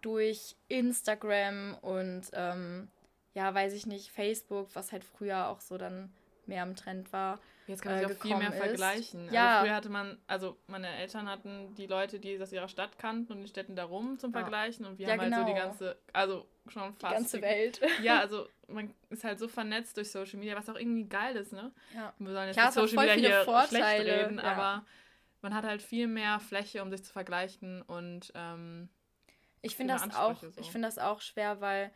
[0.00, 2.88] durch Instagram und ähm,
[3.34, 6.12] ja, weiß ich nicht, Facebook, was halt früher auch so dann
[6.46, 7.38] mehr im Trend war.
[7.66, 8.56] Jetzt kann man äh, auch viel mehr ist.
[8.56, 9.20] vergleichen.
[9.22, 9.50] Also ja.
[9.50, 13.32] Also früher hatte man, also meine Eltern hatten die Leute, die aus ihrer Stadt kannten
[13.32, 15.36] und die Städten darum zum Vergleichen und wir ja, haben genau.
[15.36, 15.66] halt so die genau.
[15.66, 17.12] ganze, also schon fast.
[17.12, 17.80] Die ganze Welt.
[18.02, 21.52] Ja, also man ist halt so vernetzt durch Social Media, was auch irgendwie geil ist,
[21.52, 21.72] ne?
[21.94, 22.12] Ja.
[22.18, 24.02] Wir sollen jetzt Klar, Social Media hier Vorteile.
[24.02, 24.84] schlecht reden, aber
[25.40, 28.88] man hat halt viel mehr Fläche, um sich zu vergleichen und ähm,
[29.62, 30.48] ich finde das auch, so.
[30.56, 31.92] ich finde das auch schwer, weil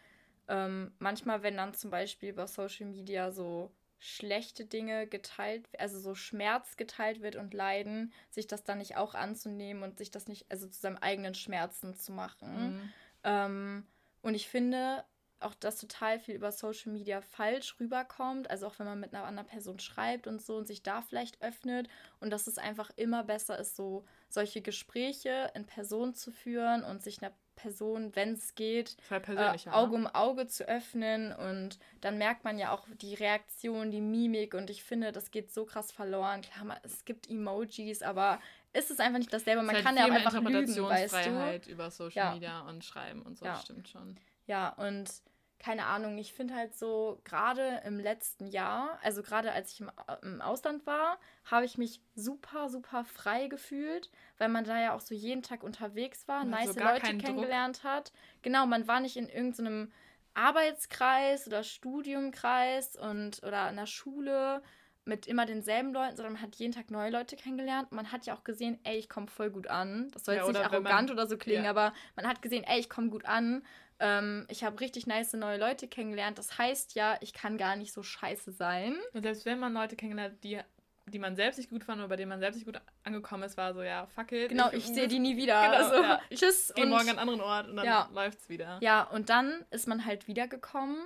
[0.49, 6.15] ähm, manchmal, wenn dann zum Beispiel über Social Media so schlechte Dinge geteilt, also so
[6.15, 10.47] Schmerz geteilt wird und Leiden, sich das dann nicht auch anzunehmen und sich das nicht,
[10.51, 12.77] also zu seinem eigenen Schmerzen zu machen.
[12.77, 12.93] Mhm.
[13.25, 13.87] Ähm,
[14.23, 15.05] und ich finde,
[15.41, 18.51] auch, dass total viel über Social Media falsch rüberkommt.
[18.51, 21.43] Also auch wenn man mit einer anderen Person schreibt und so und sich da vielleicht
[21.43, 21.89] öffnet.
[22.21, 27.03] Und dass es einfach immer besser ist, so solche Gespräche in Person zu führen und
[27.03, 31.33] sich einer Person, wenn es geht, halt äh, Auge um Auge zu öffnen.
[31.33, 34.55] Und dann merkt man ja auch die Reaktion, die Mimik.
[34.55, 36.43] Und ich finde, das geht so krass verloren.
[36.43, 38.39] Klar, es gibt Emojis, aber
[38.73, 39.63] ist es einfach nicht dasselbe.
[39.63, 41.71] Man kann ja auch einfach lügen, weißt du.
[41.73, 42.35] über Social ja.
[42.35, 43.57] Media und Schreiben und so, ja.
[43.57, 44.17] stimmt schon.
[44.47, 45.11] Ja, und
[45.59, 49.91] keine Ahnung, ich finde halt so, gerade im letzten Jahr, also gerade als ich im,
[50.23, 55.01] im Ausland war, habe ich mich super, super frei gefühlt, weil man da ja auch
[55.01, 57.91] so jeden Tag unterwegs war, nice so Leute kennengelernt Druck.
[57.91, 58.13] hat.
[58.43, 59.93] Genau, man war nicht in irgendeinem
[60.35, 64.63] Arbeitskreis oder Studiumkreis und oder in der Schule
[65.07, 67.93] mit immer denselben Leuten, sondern man hat jeden Tag neue Leute kennengelernt.
[67.93, 70.11] Man hat ja auch gesehen, ey, ich komme voll gut an.
[70.13, 71.71] Das soll ja, jetzt nicht arrogant man, oder so klingen, ja.
[71.71, 73.65] aber man hat gesehen, ey, ich komme gut an.
[73.99, 76.39] Ähm, ich habe richtig nice neue Leute kennengelernt.
[76.39, 78.97] Das heißt ja, ich kann gar nicht so scheiße sein.
[79.13, 80.61] Und selbst wenn man Leute kennengelernt, die
[81.09, 83.57] die man selbst nicht gut fand oder bei denen man selbst nicht gut angekommen ist,
[83.57, 84.49] war so, ja, fuck it.
[84.49, 85.63] Genau, ich, ich sehe die nie wieder.
[85.63, 86.21] Genau, also, ja.
[86.35, 86.73] Tschüss.
[86.75, 88.11] Geh morgen an einen anderen Ort und dann ja.
[88.13, 88.79] läuft's wieder.
[88.83, 90.97] Ja, und dann ist man halt wiedergekommen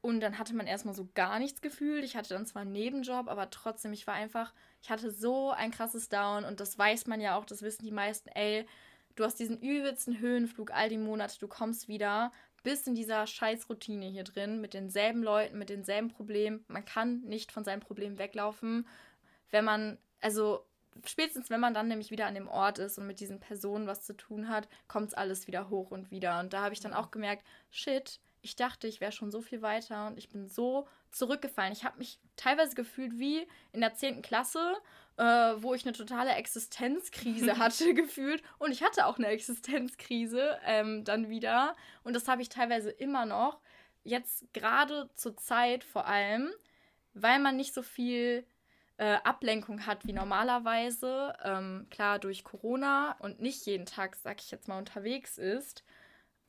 [0.00, 2.04] und dann hatte man erstmal so gar nichts gefühlt.
[2.04, 5.70] Ich hatte dann zwar einen Nebenjob, aber trotzdem, ich war einfach, ich hatte so ein
[5.70, 8.66] krasses Down und das weiß man ja auch, das wissen die meisten, ey,
[9.16, 12.30] du hast diesen übelsten Höhenflug all die Monate, du kommst wieder,
[12.62, 16.64] bist in dieser Scheißroutine hier drin, mit denselben Leuten, mit denselben Problemen.
[16.68, 18.86] Man kann nicht von seinem Problem weglaufen,
[19.50, 20.64] wenn man, also
[21.04, 24.02] spätestens wenn man dann nämlich wieder an dem Ort ist und mit diesen Personen was
[24.02, 26.40] zu tun hat, kommt es alles wieder hoch und wieder.
[26.40, 29.62] Und da habe ich dann auch gemerkt, shit, ich dachte, ich wäre schon so viel
[29.62, 31.72] weiter und ich bin so zurückgefallen.
[31.72, 34.22] Ich habe mich teilweise gefühlt wie in der 10.
[34.22, 34.76] Klasse
[35.16, 38.42] äh, wo ich eine totale Existenzkrise hatte gefühlt.
[38.58, 41.74] Und ich hatte auch eine Existenzkrise ähm, dann wieder.
[42.04, 43.60] Und das habe ich teilweise immer noch.
[44.04, 46.50] Jetzt gerade zur Zeit vor allem,
[47.14, 48.46] weil man nicht so viel
[48.98, 51.34] äh, Ablenkung hat wie normalerweise.
[51.42, 55.82] Ähm, klar, durch Corona und nicht jeden Tag, sag ich jetzt mal, unterwegs ist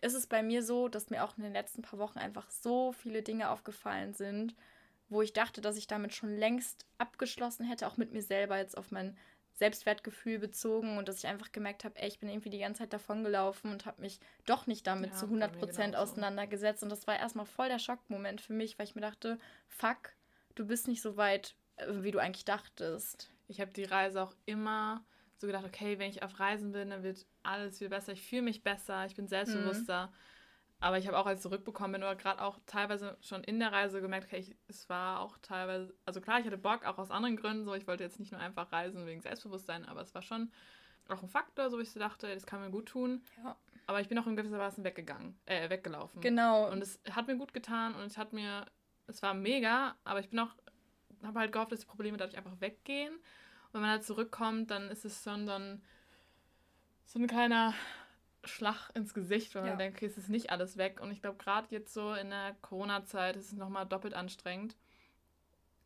[0.02, 2.92] ist es bei mir so, dass mir auch in den letzten paar Wochen einfach so
[2.92, 4.56] viele Dinge aufgefallen sind,
[5.10, 8.78] wo ich dachte, dass ich damit schon längst abgeschlossen hätte, auch mit mir selber jetzt
[8.78, 9.18] auf mein
[9.58, 12.94] Selbstwertgefühl bezogen und dass ich einfach gemerkt habe, ey, ich bin irgendwie die ganze Zeit
[12.94, 16.84] davongelaufen und habe mich doch nicht damit ja, zu 100 Prozent auseinandergesetzt.
[16.84, 20.12] Und das war erstmal voll der Schockmoment für mich, weil ich mir dachte, fuck,
[20.54, 23.32] du bist nicht so weit, äh, wie du eigentlich dachtest.
[23.48, 25.04] Ich habe die Reise auch immer
[25.40, 28.14] so gedacht, okay, wenn ich auf Reisen bin, dann wird alles viel besser.
[28.14, 29.30] Ich fühle mich besser, ich bin mhm.
[29.30, 30.08] selbstbewusster.
[30.08, 30.14] Mhm.
[30.80, 33.72] Aber ich habe auch, als ich zurückbekommen bin, oder gerade auch teilweise schon in der
[33.72, 37.10] Reise gemerkt, okay, ich, es war auch teilweise, also klar, ich hatte Bock, auch aus
[37.10, 40.22] anderen Gründen, so, ich wollte jetzt nicht nur einfach reisen wegen Selbstbewusstsein, aber es war
[40.22, 40.52] schon
[41.10, 43.24] auch ein Faktor, so wie ich so dachte, das kann mir gut tun.
[43.44, 43.56] Ja.
[43.88, 46.22] Aber ich bin auch in gewisser Weise weggegangen, äh, weggelaufen.
[46.22, 46.70] Genau.
[46.70, 48.66] Und es hat mir gut getan und es hat mir,
[49.08, 50.54] es war mega, aber ich bin auch,
[51.24, 53.18] habe halt gehofft, dass die Probleme dadurch einfach weggehen.
[53.78, 55.84] Wenn man halt zurückkommt, dann ist es schon dann
[57.06, 57.76] so ein kleiner
[58.44, 59.70] Schlag ins Gesicht, weil ja.
[59.70, 61.00] man denkt, okay, es ist nicht alles weg.
[61.00, 64.76] Und ich glaube, gerade jetzt so in der Corona-Zeit ist es nochmal doppelt anstrengend,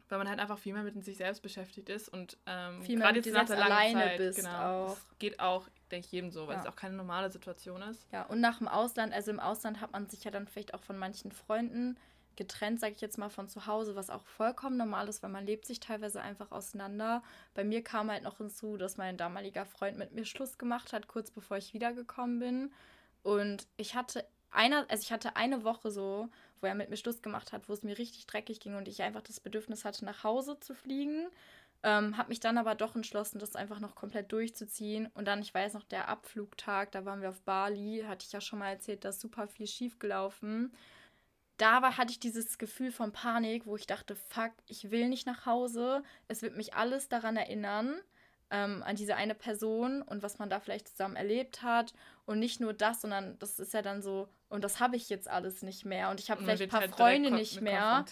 [0.08, 3.12] weil man halt einfach viel mehr mit sich selbst beschäftigt ist und ähm, viel mehr
[3.12, 4.90] mit jetzt nach der alleine Zeit, bist genau, auch.
[4.92, 6.62] Das geht auch, denke ich, jedem so, weil ja.
[6.62, 8.08] es auch keine normale Situation ist.
[8.14, 10.82] Ja, und nach dem Ausland, also im Ausland hat man sich ja dann vielleicht auch
[10.82, 11.98] von manchen Freunden
[12.36, 15.46] getrennt, sage ich jetzt mal, von zu Hause, was auch vollkommen normal ist, weil man
[15.46, 17.24] lebt sich teilweise einfach auseinander.
[17.54, 21.08] Bei mir kam halt noch hinzu, dass mein damaliger Freund mit mir Schluss gemacht hat,
[21.08, 22.74] kurz bevor ich wiedergekommen bin.
[23.24, 27.22] Und ich hatte einer, also ich hatte eine Woche so, wo er mit mir Schluss
[27.22, 30.24] gemacht hat, wo es mir richtig dreckig ging und ich einfach das Bedürfnis hatte, nach
[30.24, 31.28] Hause zu fliegen.
[31.84, 35.08] Ähm, habe mich dann aber doch entschlossen, das einfach noch komplett durchzuziehen.
[35.16, 38.42] Und dann, ich weiß noch, der Abflugtag, da waren wir auf Bali, hatte ich ja
[38.42, 40.72] schon mal erzählt, da ist super viel schief gelaufen
[41.62, 45.28] da war, hatte ich dieses Gefühl von Panik, wo ich dachte, fuck, ich will nicht
[45.28, 46.04] nach Hause.
[46.28, 48.02] Es wird mich alles daran erinnern,
[48.50, 51.94] ähm, an diese eine Person und was man da vielleicht zusammen erlebt hat.
[52.26, 55.30] Und nicht nur das, sondern das ist ja dann so, und das habe ich jetzt
[55.30, 56.10] alles nicht mehr.
[56.10, 58.04] Und ich habe vielleicht ein paar halt Freunde nicht mehr.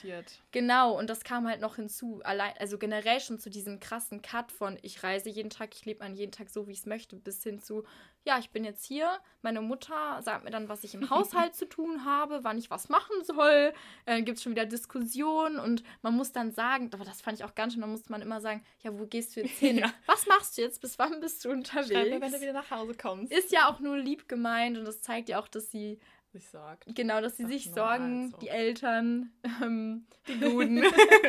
[0.51, 2.21] Genau, und das kam halt noch hinzu.
[2.23, 6.03] Allein, also generell schon zu diesem krassen Cut von ich reise jeden Tag, ich lebe
[6.03, 7.83] an jeden Tag so, wie ich es möchte, bis hin zu,
[8.23, 9.09] ja, ich bin jetzt hier.
[9.41, 12.87] Meine Mutter sagt mir dann, was ich im Haushalt zu tun habe, wann ich was
[12.87, 13.73] machen soll.
[14.05, 17.43] Äh, Gibt es schon wieder Diskussionen und man muss dann sagen, aber das fand ich
[17.43, 19.79] auch ganz schön, da musste man immer sagen, ja, wo gehst du jetzt hin?
[19.79, 19.93] Ja.
[20.07, 20.81] Was machst du jetzt?
[20.81, 21.91] Bis wann bist du unterwegs?
[21.91, 23.31] Schreib mir, wenn du wieder nach Hause kommst.
[23.31, 25.99] Ist ja auch nur lieb gemeint und das zeigt ja auch, dass sie
[26.31, 26.85] sich sorgt.
[26.95, 28.37] Genau, dass sie sich sorgen, also.
[28.37, 29.31] die Eltern,
[29.61, 30.83] ähm, die Guten.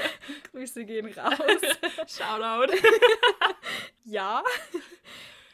[0.52, 1.38] Grüße gehen raus.
[2.06, 2.72] Shoutout.
[4.04, 4.42] ja.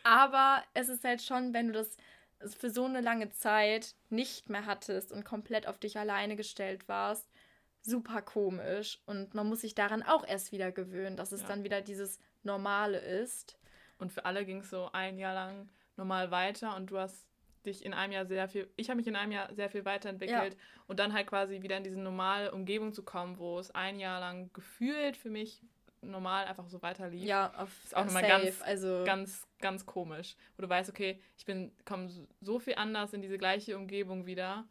[0.03, 1.97] Aber es ist halt schon, wenn du das
[2.59, 7.29] für so eine lange Zeit nicht mehr hattest und komplett auf dich alleine gestellt warst,
[7.83, 9.01] super komisch.
[9.07, 11.49] Und man muss sich daran auch erst wieder gewöhnen, dass es ja.
[11.49, 13.57] dann wieder dieses Normale ist.
[13.99, 17.27] Und für alle ging es so ein Jahr lang normal weiter und du hast
[17.65, 20.55] dich in einem Jahr sehr viel, ich habe mich in einem Jahr sehr viel weiterentwickelt
[20.55, 20.61] ja.
[20.87, 24.21] und dann halt quasi wieder in diese normale Umgebung zu kommen, wo es ein Jahr
[24.21, 25.61] lang gefühlt für mich
[26.03, 27.25] normal einfach so weiter lief.
[27.25, 30.37] Ja, auf ist auch nochmal ganz, also ganz, ganz komisch.
[30.57, 32.09] Wo du weißt, okay, ich bin, komme
[32.41, 34.65] so viel anders in diese gleiche Umgebung wieder.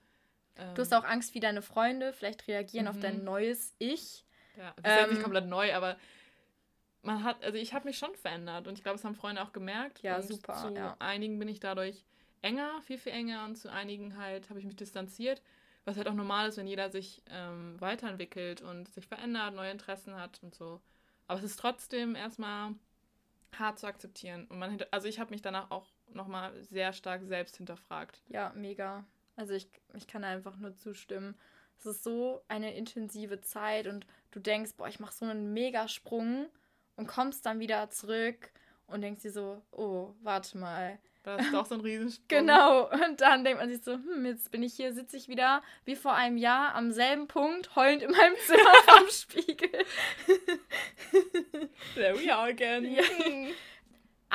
[0.74, 2.92] Du hast auch Angst, wie deine Freunde vielleicht reagieren mhm.
[2.92, 3.26] auf dein mhm.
[3.26, 4.24] neues Ich.
[4.58, 5.98] Ja, das ist ähm, nicht komplett neu, aber
[7.06, 9.54] man hat, also ich habe mich schon verändert und ich glaube, das haben Freunde auch
[9.54, 10.02] gemerkt.
[10.02, 10.54] Ja, super.
[10.56, 10.96] Zu ja.
[11.00, 12.04] einigen bin ich dadurch
[12.42, 15.42] enger, viel, viel enger und zu einigen halt habe ich mich distanziert,
[15.86, 20.16] was halt auch normal ist, wenn jeder sich ähm, weiterentwickelt und sich verändert, neue Interessen
[20.16, 20.82] hat und so.
[21.28, 22.74] Aber es ist trotzdem erstmal
[23.58, 24.46] hart zu akzeptieren.
[24.48, 28.22] Und man, also ich habe mich danach auch nochmal sehr stark selbst hinterfragt.
[28.30, 29.06] Ja, mega.
[29.36, 31.36] Also ich, ich kann einfach nur zustimmen.
[31.78, 36.48] Es ist so eine intensive Zeit und du denkst, boah, ich mache so einen Megasprung
[36.96, 38.52] und kommst dann wieder zurück
[38.88, 42.26] und denkst dir so, oh, warte mal, das ist doch so ein Riesensprung.
[42.28, 42.90] Genau.
[42.92, 45.96] Und dann denkt man sich so, hm, jetzt bin ich hier, sitze ich wieder wie
[45.96, 49.86] vor einem Jahr am selben Punkt, heulend in meinem Zimmer vom Spiegel.
[51.96, 52.86] There we are again.
[52.94, 53.02] Ja.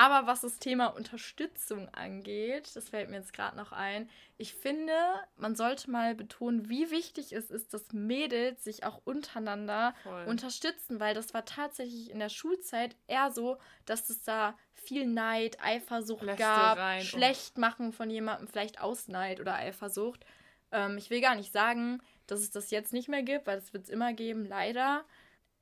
[0.00, 4.08] Aber was das Thema Unterstützung angeht, das fällt mir jetzt gerade noch ein,
[4.38, 4.94] ich finde,
[5.36, 10.24] man sollte mal betonen, wie wichtig es ist, dass Mädels sich auch untereinander Voll.
[10.24, 15.62] unterstützen, weil das war tatsächlich in der Schulzeit eher so, dass es da viel Neid,
[15.62, 20.24] Eifersucht Lästereien gab, Schlechtmachen von jemandem, vielleicht Ausneid oder Eifersucht.
[20.72, 23.74] Ähm, ich will gar nicht sagen, dass es das jetzt nicht mehr gibt, weil es
[23.74, 25.04] wird es immer geben, leider.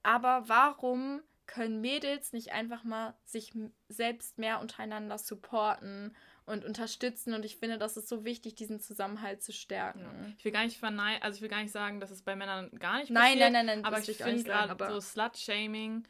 [0.04, 3.52] Aber warum können Mädels nicht einfach mal sich
[3.88, 9.42] selbst mehr untereinander supporten und unterstützen und ich finde, das ist so wichtig, diesen Zusammenhalt
[9.42, 10.00] zu stärken.
[10.00, 10.32] Ja.
[10.38, 12.70] Ich will gar nicht verneinen, also ich will gar nicht sagen, dass es bei Männern
[12.78, 13.40] gar nicht nein, passiert.
[13.40, 13.84] Nein, nein, nein, nein.
[13.84, 16.04] Aber ich finde gerade so Slut-Shaming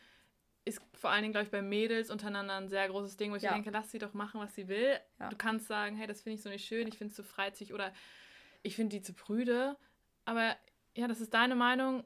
[0.64, 3.42] ist vor allen Dingen, glaube ich, bei Mädels untereinander ein sehr großes Ding, wo ich
[3.42, 3.55] ja.
[3.55, 4.98] denke, lass sie doch machen, was sie will.
[5.18, 5.31] Ja.
[5.31, 7.72] Du kannst sagen, hey, das finde ich so nicht schön, ich finde es zu freizügig
[7.72, 7.92] oder
[8.62, 9.77] ich finde die zu prüde.
[10.24, 10.57] Aber
[10.94, 12.05] ja, das ist deine Meinung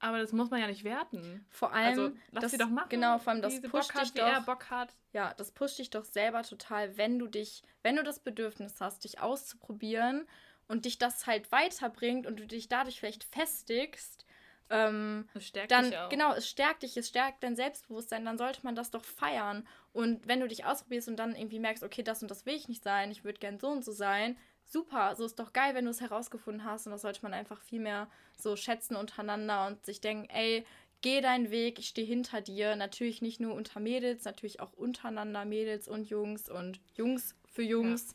[0.00, 1.44] aber das muss man ja nicht werten.
[1.50, 2.88] Vor allem, also, lass das, sie doch machen.
[2.88, 4.44] Genau, vor allem das pusht dich doch.
[4.44, 4.96] Bock hat.
[5.12, 9.04] Ja, das pusht dich doch selber total, wenn du dich, wenn du das Bedürfnis hast,
[9.04, 10.26] dich auszuprobieren
[10.68, 14.24] und dich das halt weiterbringt und du dich dadurch vielleicht festigst.
[14.70, 16.08] Ähm, es stärkt dann, dich auch.
[16.08, 19.66] Genau, es stärkt dich, es stärkt dein Selbstbewusstsein, dann sollte man das doch feiern.
[19.92, 22.68] Und wenn du dich ausprobierst und dann irgendwie merkst, okay, das und das will ich
[22.68, 24.38] nicht sein, ich würde gern so und so sein,
[24.70, 27.60] super, so ist doch geil, wenn du es herausgefunden hast und das sollte man einfach
[27.60, 30.64] viel mehr so schätzen untereinander und sich denken, ey,
[31.00, 32.76] geh deinen Weg, ich stehe hinter dir.
[32.76, 38.14] Natürlich nicht nur unter Mädels, natürlich auch untereinander Mädels und Jungs und Jungs für Jungs.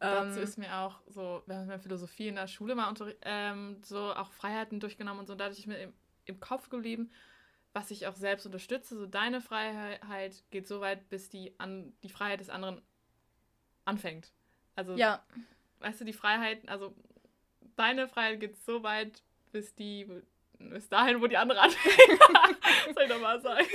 [0.00, 0.22] Ja.
[0.22, 4.14] Ähm, Dazu ist mir auch so, wir haben Philosophie in der Schule mal ähm, so
[4.14, 5.92] auch Freiheiten durchgenommen und so, dadurch ist mir im,
[6.26, 7.10] im Kopf geblieben,
[7.72, 8.96] was ich auch selbst unterstütze.
[8.96, 12.80] So deine Freiheit geht so weit, bis die, an, die Freiheit des anderen
[13.86, 14.32] anfängt.
[14.74, 15.22] Also ja
[15.80, 16.94] weißt du, die Freiheit, also
[17.76, 20.06] deine Freiheit geht so weit, bis die,
[20.58, 22.20] bis dahin, wo die andere anfängt.
[22.94, 23.66] Soll ich nochmal sagen.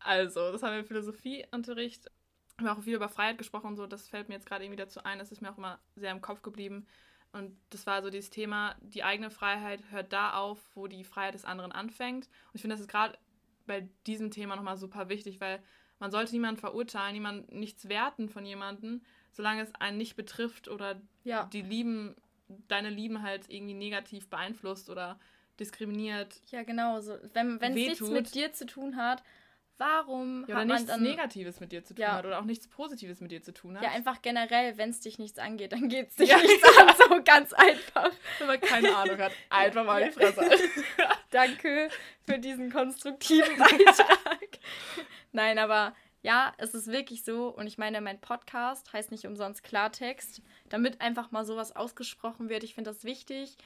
[0.00, 2.10] Also, das haben wir im Philosophieunterricht.
[2.58, 3.86] Wir haben auch viel über Freiheit gesprochen und so.
[3.86, 5.18] Das fällt mir jetzt gerade irgendwie dazu ein.
[5.18, 6.86] Das ist mir auch immer sehr im Kopf geblieben.
[7.32, 11.34] Und das war so dieses Thema, die eigene Freiheit hört da auf, wo die Freiheit
[11.34, 12.26] des anderen anfängt.
[12.26, 13.18] Und ich finde, das ist gerade
[13.66, 15.62] bei diesem Thema nochmal super wichtig, weil
[15.98, 21.00] man sollte niemanden verurteilen, niemand nichts werten von jemandem, solange es einen nicht betrifft oder
[21.24, 21.48] ja.
[21.52, 22.14] die Lieben,
[22.68, 25.18] deine Lieben halt irgendwie negativ beeinflusst oder
[25.58, 26.40] diskriminiert.
[26.50, 27.00] Ja, genau.
[27.00, 29.22] So, wenn es nichts mit dir zu tun hat,
[29.78, 32.12] warum ja, oder nichts dann, Negatives mit dir zu tun ja.
[32.12, 33.82] hat oder auch nichts Positives mit dir zu tun hat.
[33.82, 36.38] Ja, einfach generell, wenn es dich nichts angeht, dann geht es dich ja.
[36.38, 38.10] nichts an, so ganz einfach.
[38.38, 40.40] Wenn man keine Ahnung hat, einfach mal die Fresse.
[41.30, 41.88] Danke
[42.24, 44.58] für diesen konstruktiven Beitrag.
[45.32, 47.48] Nein, aber ja, es ist wirklich so.
[47.48, 52.64] Und ich meine, mein Podcast heißt nicht umsonst Klartext, damit einfach mal sowas ausgesprochen wird.
[52.64, 53.56] Ich finde das wichtig.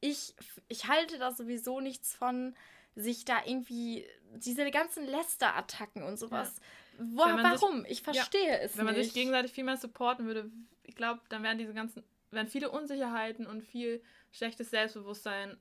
[0.00, 0.34] Ich,
[0.68, 2.54] ich halte da sowieso nichts von,
[2.96, 6.56] sich da irgendwie diese ganzen Lästerattacken und sowas.
[6.98, 7.04] Ja.
[7.10, 7.82] Wo, warum?
[7.82, 9.06] Sich, ich verstehe ja, es Wenn man nicht.
[9.06, 10.50] sich gegenseitig viel mehr supporten würde,
[10.84, 15.56] ich glaube, dann wären diese ganzen, wären viele Unsicherheiten und viel schlechtes Selbstbewusstsein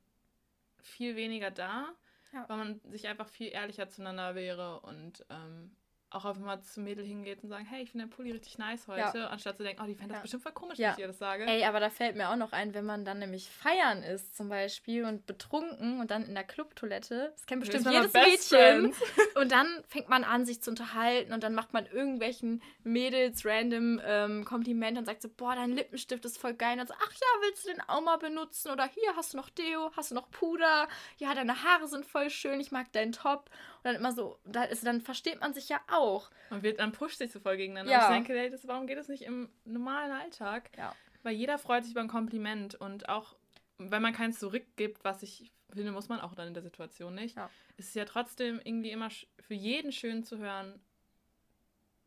[0.81, 1.93] viel weniger da,
[2.33, 2.47] ja.
[2.47, 5.75] weil man sich einfach viel ehrlicher zueinander wäre und ähm,
[6.13, 8.87] auch einfach mal zum Mädel hingeht und sagen, hey, ich finde dein Pulli richtig nice
[8.87, 9.27] heute, ja.
[9.27, 10.21] anstatt zu denken, oh, die fände das ja.
[10.21, 10.89] bestimmt voll komisch, ja.
[10.89, 11.45] wenn ich ihr das sage.
[11.45, 14.49] Ey, aber da fällt mir auch noch ein, wenn man dann nämlich feiern ist zum
[14.49, 18.93] Beispiel und betrunken und dann in der Clubtoilette, das kennt bestimmt jedes Mädchen,
[19.35, 24.01] und dann fängt man an, sich zu unterhalten und dann macht man irgendwelchen Mädels random
[24.05, 26.79] ähm, Komplimente und sagt so, boah, dein Lippenstift ist voll geil.
[26.79, 28.71] Und so, ach ja, willst du den auch mal benutzen?
[28.71, 30.87] Oder hier, hast du noch Deo, hast du noch Puder?
[31.17, 33.49] Ja, deine Haare sind voll schön, ich mag deinen Top.
[33.83, 36.31] Und dann immer so, da ist, dann versteht man sich ja auch.
[36.49, 37.91] Und wird, dann pusht sich so voll gegeneinander.
[37.91, 38.07] Ja.
[38.07, 40.69] Und ich denke, hey, das, warum geht das nicht im normalen Alltag?
[40.77, 40.95] Ja.
[41.23, 43.35] Weil jeder freut sich über ein Kompliment und auch
[43.77, 47.35] wenn man keins zurückgibt, was ich finde, muss man auch dann in der Situation nicht,
[47.35, 47.49] ja.
[47.77, 50.79] ist es ja trotzdem irgendwie immer für jeden schön zu hören,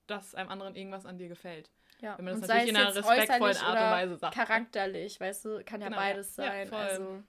[0.07, 1.71] dass einem anderen irgendwas an dir gefällt.
[2.01, 2.17] Ja.
[2.19, 4.37] Wenn man das und natürlich in einer respektvollen Art und Weise sagt.
[4.37, 4.45] Ne?
[4.45, 6.01] Charakterlich, weißt du, kann ja genau.
[6.01, 6.69] beides sein.
[6.71, 7.23] Ja, also,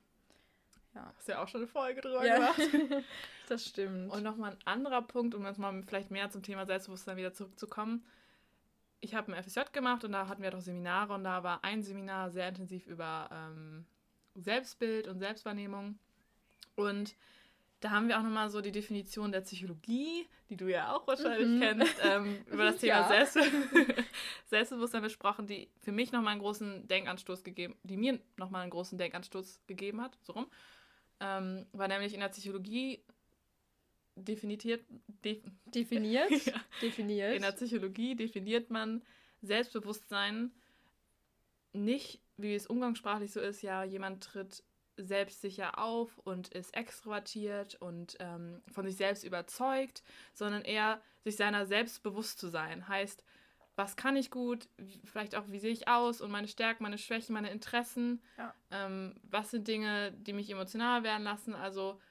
[0.98, 1.14] ja.
[1.16, 2.52] Hast ja auch schon eine Folge drüber ja.
[2.52, 3.06] gemacht.
[3.50, 4.12] das stimmt.
[4.12, 8.06] Und nochmal ein anderer Punkt, um jetzt mal vielleicht mehr zum Thema Selbstbewusstsein wieder zurückzukommen.
[9.00, 11.84] Ich habe ein FSJ gemacht und da hatten wir doch Seminare und da war ein
[11.84, 13.86] Seminar sehr intensiv über ähm,
[14.36, 16.00] Selbstbild und Selbstwahrnehmung.
[16.76, 17.16] Und
[17.80, 21.48] da haben wir auch nochmal so die Definition der Psychologie, die du ja auch wahrscheinlich
[21.48, 21.60] mhm.
[21.60, 23.08] kennst, ähm, über das Thema ja.
[23.08, 23.38] Selbst
[24.48, 28.98] Selbstbewusstsein besprochen, die für mich nochmal einen großen Denkanstoß gegeben, die mir nochmal einen großen
[28.98, 30.48] Denkanstoß gegeben hat, so rum.
[31.20, 33.04] Ähm, war nämlich in der Psychologie
[34.16, 34.84] definiert,
[35.24, 36.54] de definiert, ja.
[36.82, 37.36] definiert.
[37.36, 39.04] In der Psychologie definiert man
[39.42, 40.52] Selbstbewusstsein
[41.74, 44.64] nicht, wie es umgangssprachlich so ist, ja, jemand tritt
[44.98, 50.04] selbstsicher auf und ist extrovertiert und ähm, von sich selbst überzeugt,
[50.34, 52.88] sondern eher sich seiner selbst bewusst zu sein.
[52.88, 53.24] Heißt,
[53.78, 54.68] was kann ich gut,
[55.06, 58.20] vielleicht auch, wie sehe ich aus und meine Stärken, meine Schwächen, meine Interessen.
[58.38, 58.54] Ja.
[58.72, 61.54] Ähm, was sind Dinge, die mich emotional werden lassen?
[61.54, 62.02] Also,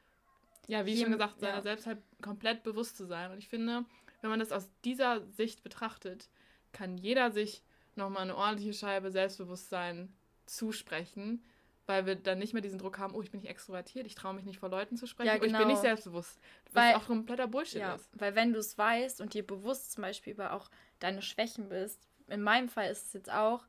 [0.68, 1.62] ja, wie Jem, schon gesagt, seiner ja.
[1.62, 3.32] selbst halt komplett bewusst zu sein.
[3.32, 3.84] Und ich finde,
[4.20, 6.30] wenn man das aus dieser Sicht betrachtet,
[6.70, 7.64] kann jeder sich
[7.96, 10.14] nochmal eine ordentliche Scheibe Selbstbewusstsein
[10.46, 11.42] zusprechen,
[11.86, 14.34] weil wir dann nicht mehr diesen Druck haben, oh, ich bin nicht extrovertiert, ich traue
[14.34, 15.46] mich nicht vor Leuten zu sprechen, ja, genau.
[15.46, 15.88] ich bin nicht genau.
[15.88, 16.38] selbstbewusst.
[16.72, 18.08] Was weil, auch kompletter Bullshit ja, ist.
[18.12, 20.68] Weil wenn du es weißt und dir bewusst zum Beispiel über auch
[20.98, 23.64] deine Schwächen bist, in meinem Fall ist es jetzt auch,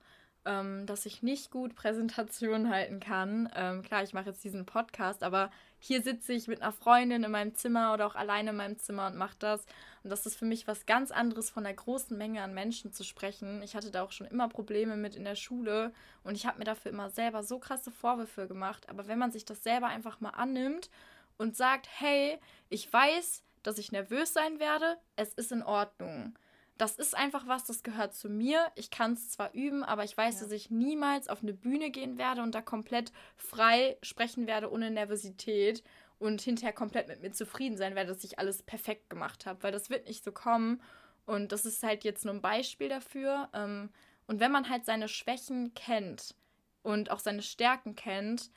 [0.46, 3.50] ähm, dass ich nicht gut Präsentationen halten kann.
[3.56, 7.32] Ähm, klar, ich mache jetzt diesen Podcast, aber hier sitze ich mit einer Freundin in
[7.32, 9.66] meinem Zimmer oder auch alleine in meinem Zimmer und mache das.
[10.04, 13.04] Und das ist für mich was ganz anderes, von einer großen Menge an Menschen zu
[13.04, 13.62] sprechen.
[13.62, 16.66] Ich hatte da auch schon immer Probleme mit in der Schule und ich habe mir
[16.66, 18.90] dafür immer selber so krasse Vorwürfe gemacht.
[18.90, 20.90] Aber wenn man sich das selber einfach mal annimmt
[21.38, 26.38] und sagt, hey, ich weiß, dass ich nervös sein werde, es ist in Ordnung
[26.78, 28.72] das ist einfach was, das gehört zu mir.
[28.76, 30.42] Ich kann es zwar üben, aber ich weiß, ja.
[30.42, 34.92] dass ich niemals auf eine Bühne gehen werde und da komplett frei sprechen werde, ohne
[34.92, 35.84] Nervosität
[36.20, 39.72] und hinterher komplett mit mir zufrieden sein werde, dass ich alles perfekt gemacht habe, weil
[39.72, 40.82] das wird nicht so kommen.
[41.26, 43.50] Und das ist halt jetzt nur ein Beispiel dafür.
[43.54, 43.90] Ähm,
[44.28, 46.36] und wenn man halt seine Schwächen kennt
[46.84, 48.50] und auch seine Stärken kennt,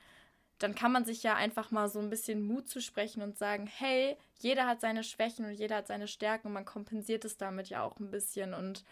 [0.61, 3.67] dann kann man sich ja einfach mal so ein bisschen Mut zu sprechen und sagen,
[3.67, 7.69] hey, jeder hat seine Schwächen und jeder hat seine Stärken und man kompensiert es damit
[7.71, 8.85] ja auch ein bisschen und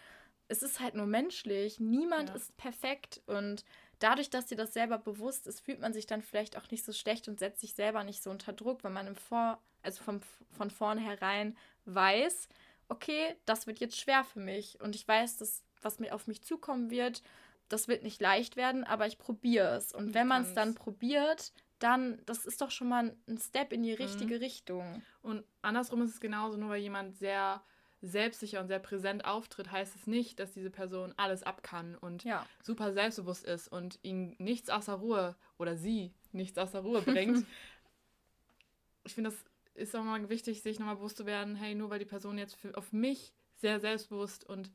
[0.48, 1.78] es ist halt nur menschlich.
[1.78, 2.34] Niemand ja.
[2.36, 3.66] ist perfekt und
[3.98, 6.92] dadurch, dass dir das selber bewusst ist, fühlt man sich dann vielleicht auch nicht so
[6.92, 10.20] schlecht und setzt sich selber nicht so unter Druck, wenn man im Vor also vom,
[10.50, 12.48] von vornherein weiß,
[12.88, 16.42] okay, das wird jetzt schwer für mich und ich weiß, dass was mir auf mich
[16.42, 17.22] zukommen wird
[17.68, 19.92] das wird nicht leicht werden, aber ich probiere es.
[19.92, 23.82] Und wenn man es dann probiert, dann, das ist doch schon mal ein Step in
[23.82, 23.96] die mhm.
[23.96, 24.40] richtige mhm.
[24.40, 25.02] Richtung.
[25.22, 27.62] Und andersrum ist es genauso, nur weil jemand sehr
[28.00, 32.22] selbstsicher und sehr präsent auftritt, heißt es nicht, dass diese Person alles ab kann und
[32.24, 32.46] ja.
[32.62, 37.44] super selbstbewusst ist und ihn nichts außer Ruhe oder sie nichts außer Ruhe bringt.
[39.04, 41.98] ich finde, das ist auch mal wichtig, sich nochmal bewusst zu werden, hey, nur weil
[41.98, 44.70] die Person jetzt für, auf mich sehr selbstbewusst und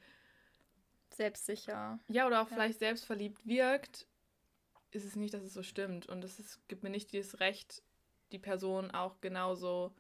[1.15, 1.99] selbstsicher.
[2.08, 2.56] Ja, oder auch ja.
[2.56, 4.08] vielleicht selbstverliebt wirkt,
[4.91, 6.08] ist es nicht, dass es so stimmt.
[6.08, 7.84] Und es gibt mir nicht dieses Recht,
[8.32, 9.93] die Person auch genauso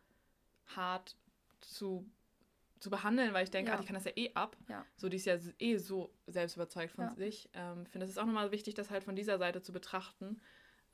[0.75, 1.15] hart
[1.61, 2.09] zu,
[2.79, 3.77] zu behandeln, weil ich denke, ja.
[3.77, 4.57] ah, die kann das ja eh ab.
[4.67, 4.85] Ja.
[4.97, 7.15] So, die ist ja eh so selbst überzeugt von ja.
[7.15, 7.49] sich.
[7.53, 10.41] Ähm, finde, es ist auch nochmal wichtig, das halt von dieser Seite zu betrachten,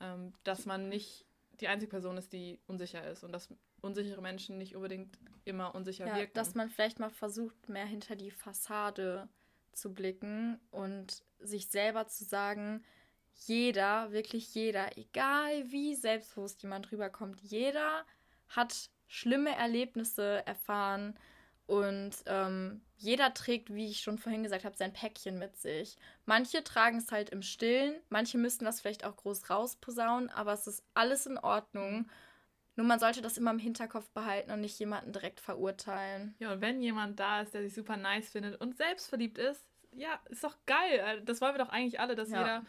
[0.00, 1.26] ähm, dass man nicht
[1.60, 3.48] die einzige Person ist, die unsicher ist und dass
[3.82, 6.32] unsichere Menschen nicht unbedingt immer unsicher ja, wirken.
[6.34, 9.28] Dass man vielleicht mal versucht, mehr hinter die Fassade
[9.72, 12.84] zu blicken und sich selber zu sagen,
[13.46, 18.04] jeder, wirklich jeder, egal wie selbstbewusst jemand rüberkommt, jeder
[18.48, 21.18] hat schlimme Erlebnisse erfahren
[21.66, 25.96] und ähm, jeder trägt, wie ich schon vorhin gesagt habe, sein Päckchen mit sich.
[26.26, 30.66] Manche tragen es halt im Stillen, manche müssen das vielleicht auch groß rausposaunen, aber es
[30.66, 32.10] ist alles in Ordnung.
[32.80, 36.34] Nur man sollte das immer im Hinterkopf behalten und nicht jemanden direkt verurteilen.
[36.38, 40.18] Ja, und wenn jemand da ist, der sich super nice findet und selbstverliebt ist, ja,
[40.30, 41.20] ist doch geil.
[41.26, 42.38] Das wollen wir doch eigentlich alle, dass ja.
[42.38, 42.66] jeder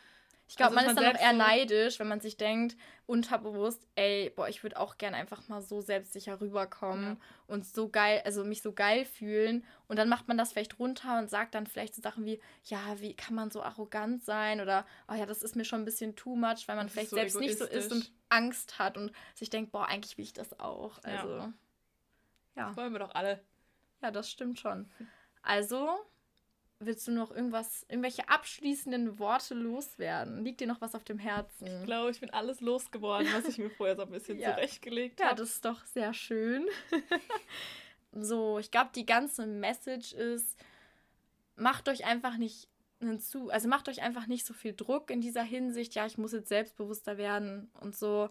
[0.52, 2.76] ich glaube, also, man ist dann auch eher neidisch, wenn man sich denkt,
[3.06, 7.18] unterbewusst, ey, boah, ich würde auch gern einfach mal so selbstsicher rüberkommen ja.
[7.48, 9.64] und so geil, also mich so geil fühlen.
[9.88, 13.00] Und dann macht man das vielleicht runter und sagt dann vielleicht so Sachen wie, ja,
[13.00, 14.60] wie kann man so arrogant sein?
[14.60, 17.12] Oder, oh ja, das ist mir schon ein bisschen too much, weil man das vielleicht
[17.12, 20.34] so selbst nicht so ist und Angst hat und sich denkt, boah, eigentlich will ich
[20.34, 21.00] das auch.
[21.04, 21.54] Also, ja.
[22.58, 22.68] ja.
[22.68, 23.40] Das wollen wir doch alle.
[24.02, 24.92] Ja, das stimmt schon.
[25.44, 25.98] Also,
[26.86, 30.44] willst du noch irgendwas, irgendwelche abschließenden Worte loswerden?
[30.44, 31.68] Liegt dir noch was auf dem Herzen?
[31.68, 34.54] Ich glaube, ich bin alles losgeworden, was ich mir vorher so ein bisschen ja.
[34.54, 35.30] zurechtgelegt habe.
[35.30, 36.66] Ja, das ist doch sehr schön.
[38.12, 40.58] so, ich glaube, die ganze Message ist,
[41.56, 42.68] macht euch einfach nicht
[43.00, 46.34] hinzu, also macht euch einfach nicht so viel Druck in dieser Hinsicht, ja, ich muss
[46.34, 48.30] jetzt selbstbewusster werden und so.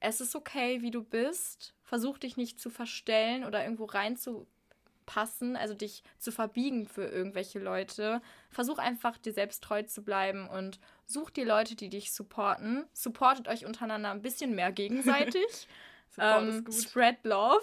[0.00, 1.74] Es ist okay, wie du bist.
[1.84, 4.48] Versuch dich nicht zu verstellen oder irgendwo rein zu
[5.06, 8.20] passen, also dich zu verbiegen für irgendwelche Leute.
[8.50, 12.84] Versuch einfach dir selbst treu zu bleiben und such die Leute, die dich supporten.
[12.92, 15.68] Supportet euch untereinander ein bisschen mehr gegenseitig.
[16.18, 17.62] ähm, spread love.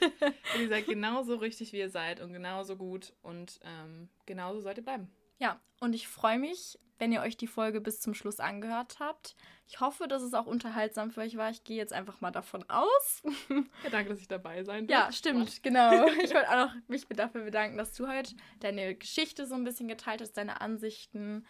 [0.60, 4.84] ihr seid genauso richtig, wie ihr seid und genauso gut und ähm, genauso sollt ihr
[4.84, 5.10] bleiben.
[5.38, 9.36] Ja, und ich freue mich, wenn ihr euch die Folge bis zum Schluss angehört habt.
[9.66, 11.50] Ich hoffe, dass es auch unterhaltsam für euch war.
[11.50, 13.22] Ich gehe jetzt einfach mal davon aus.
[13.84, 14.92] Ja, danke, dass ich dabei sein durfte.
[14.92, 16.06] Ja, stimmt, genau.
[16.22, 19.88] Ich wollte auch noch mich dafür bedanken, dass du heute deine Geschichte so ein bisschen
[19.88, 21.46] geteilt hast, deine Ansichten.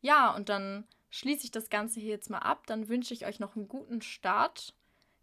[0.00, 2.66] Ja, und dann schließe ich das Ganze hier jetzt mal ab.
[2.66, 4.74] Dann wünsche ich euch noch einen guten Start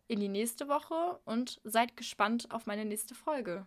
[0.07, 3.65] in die nächste Woche und seid gespannt auf meine nächste Folge.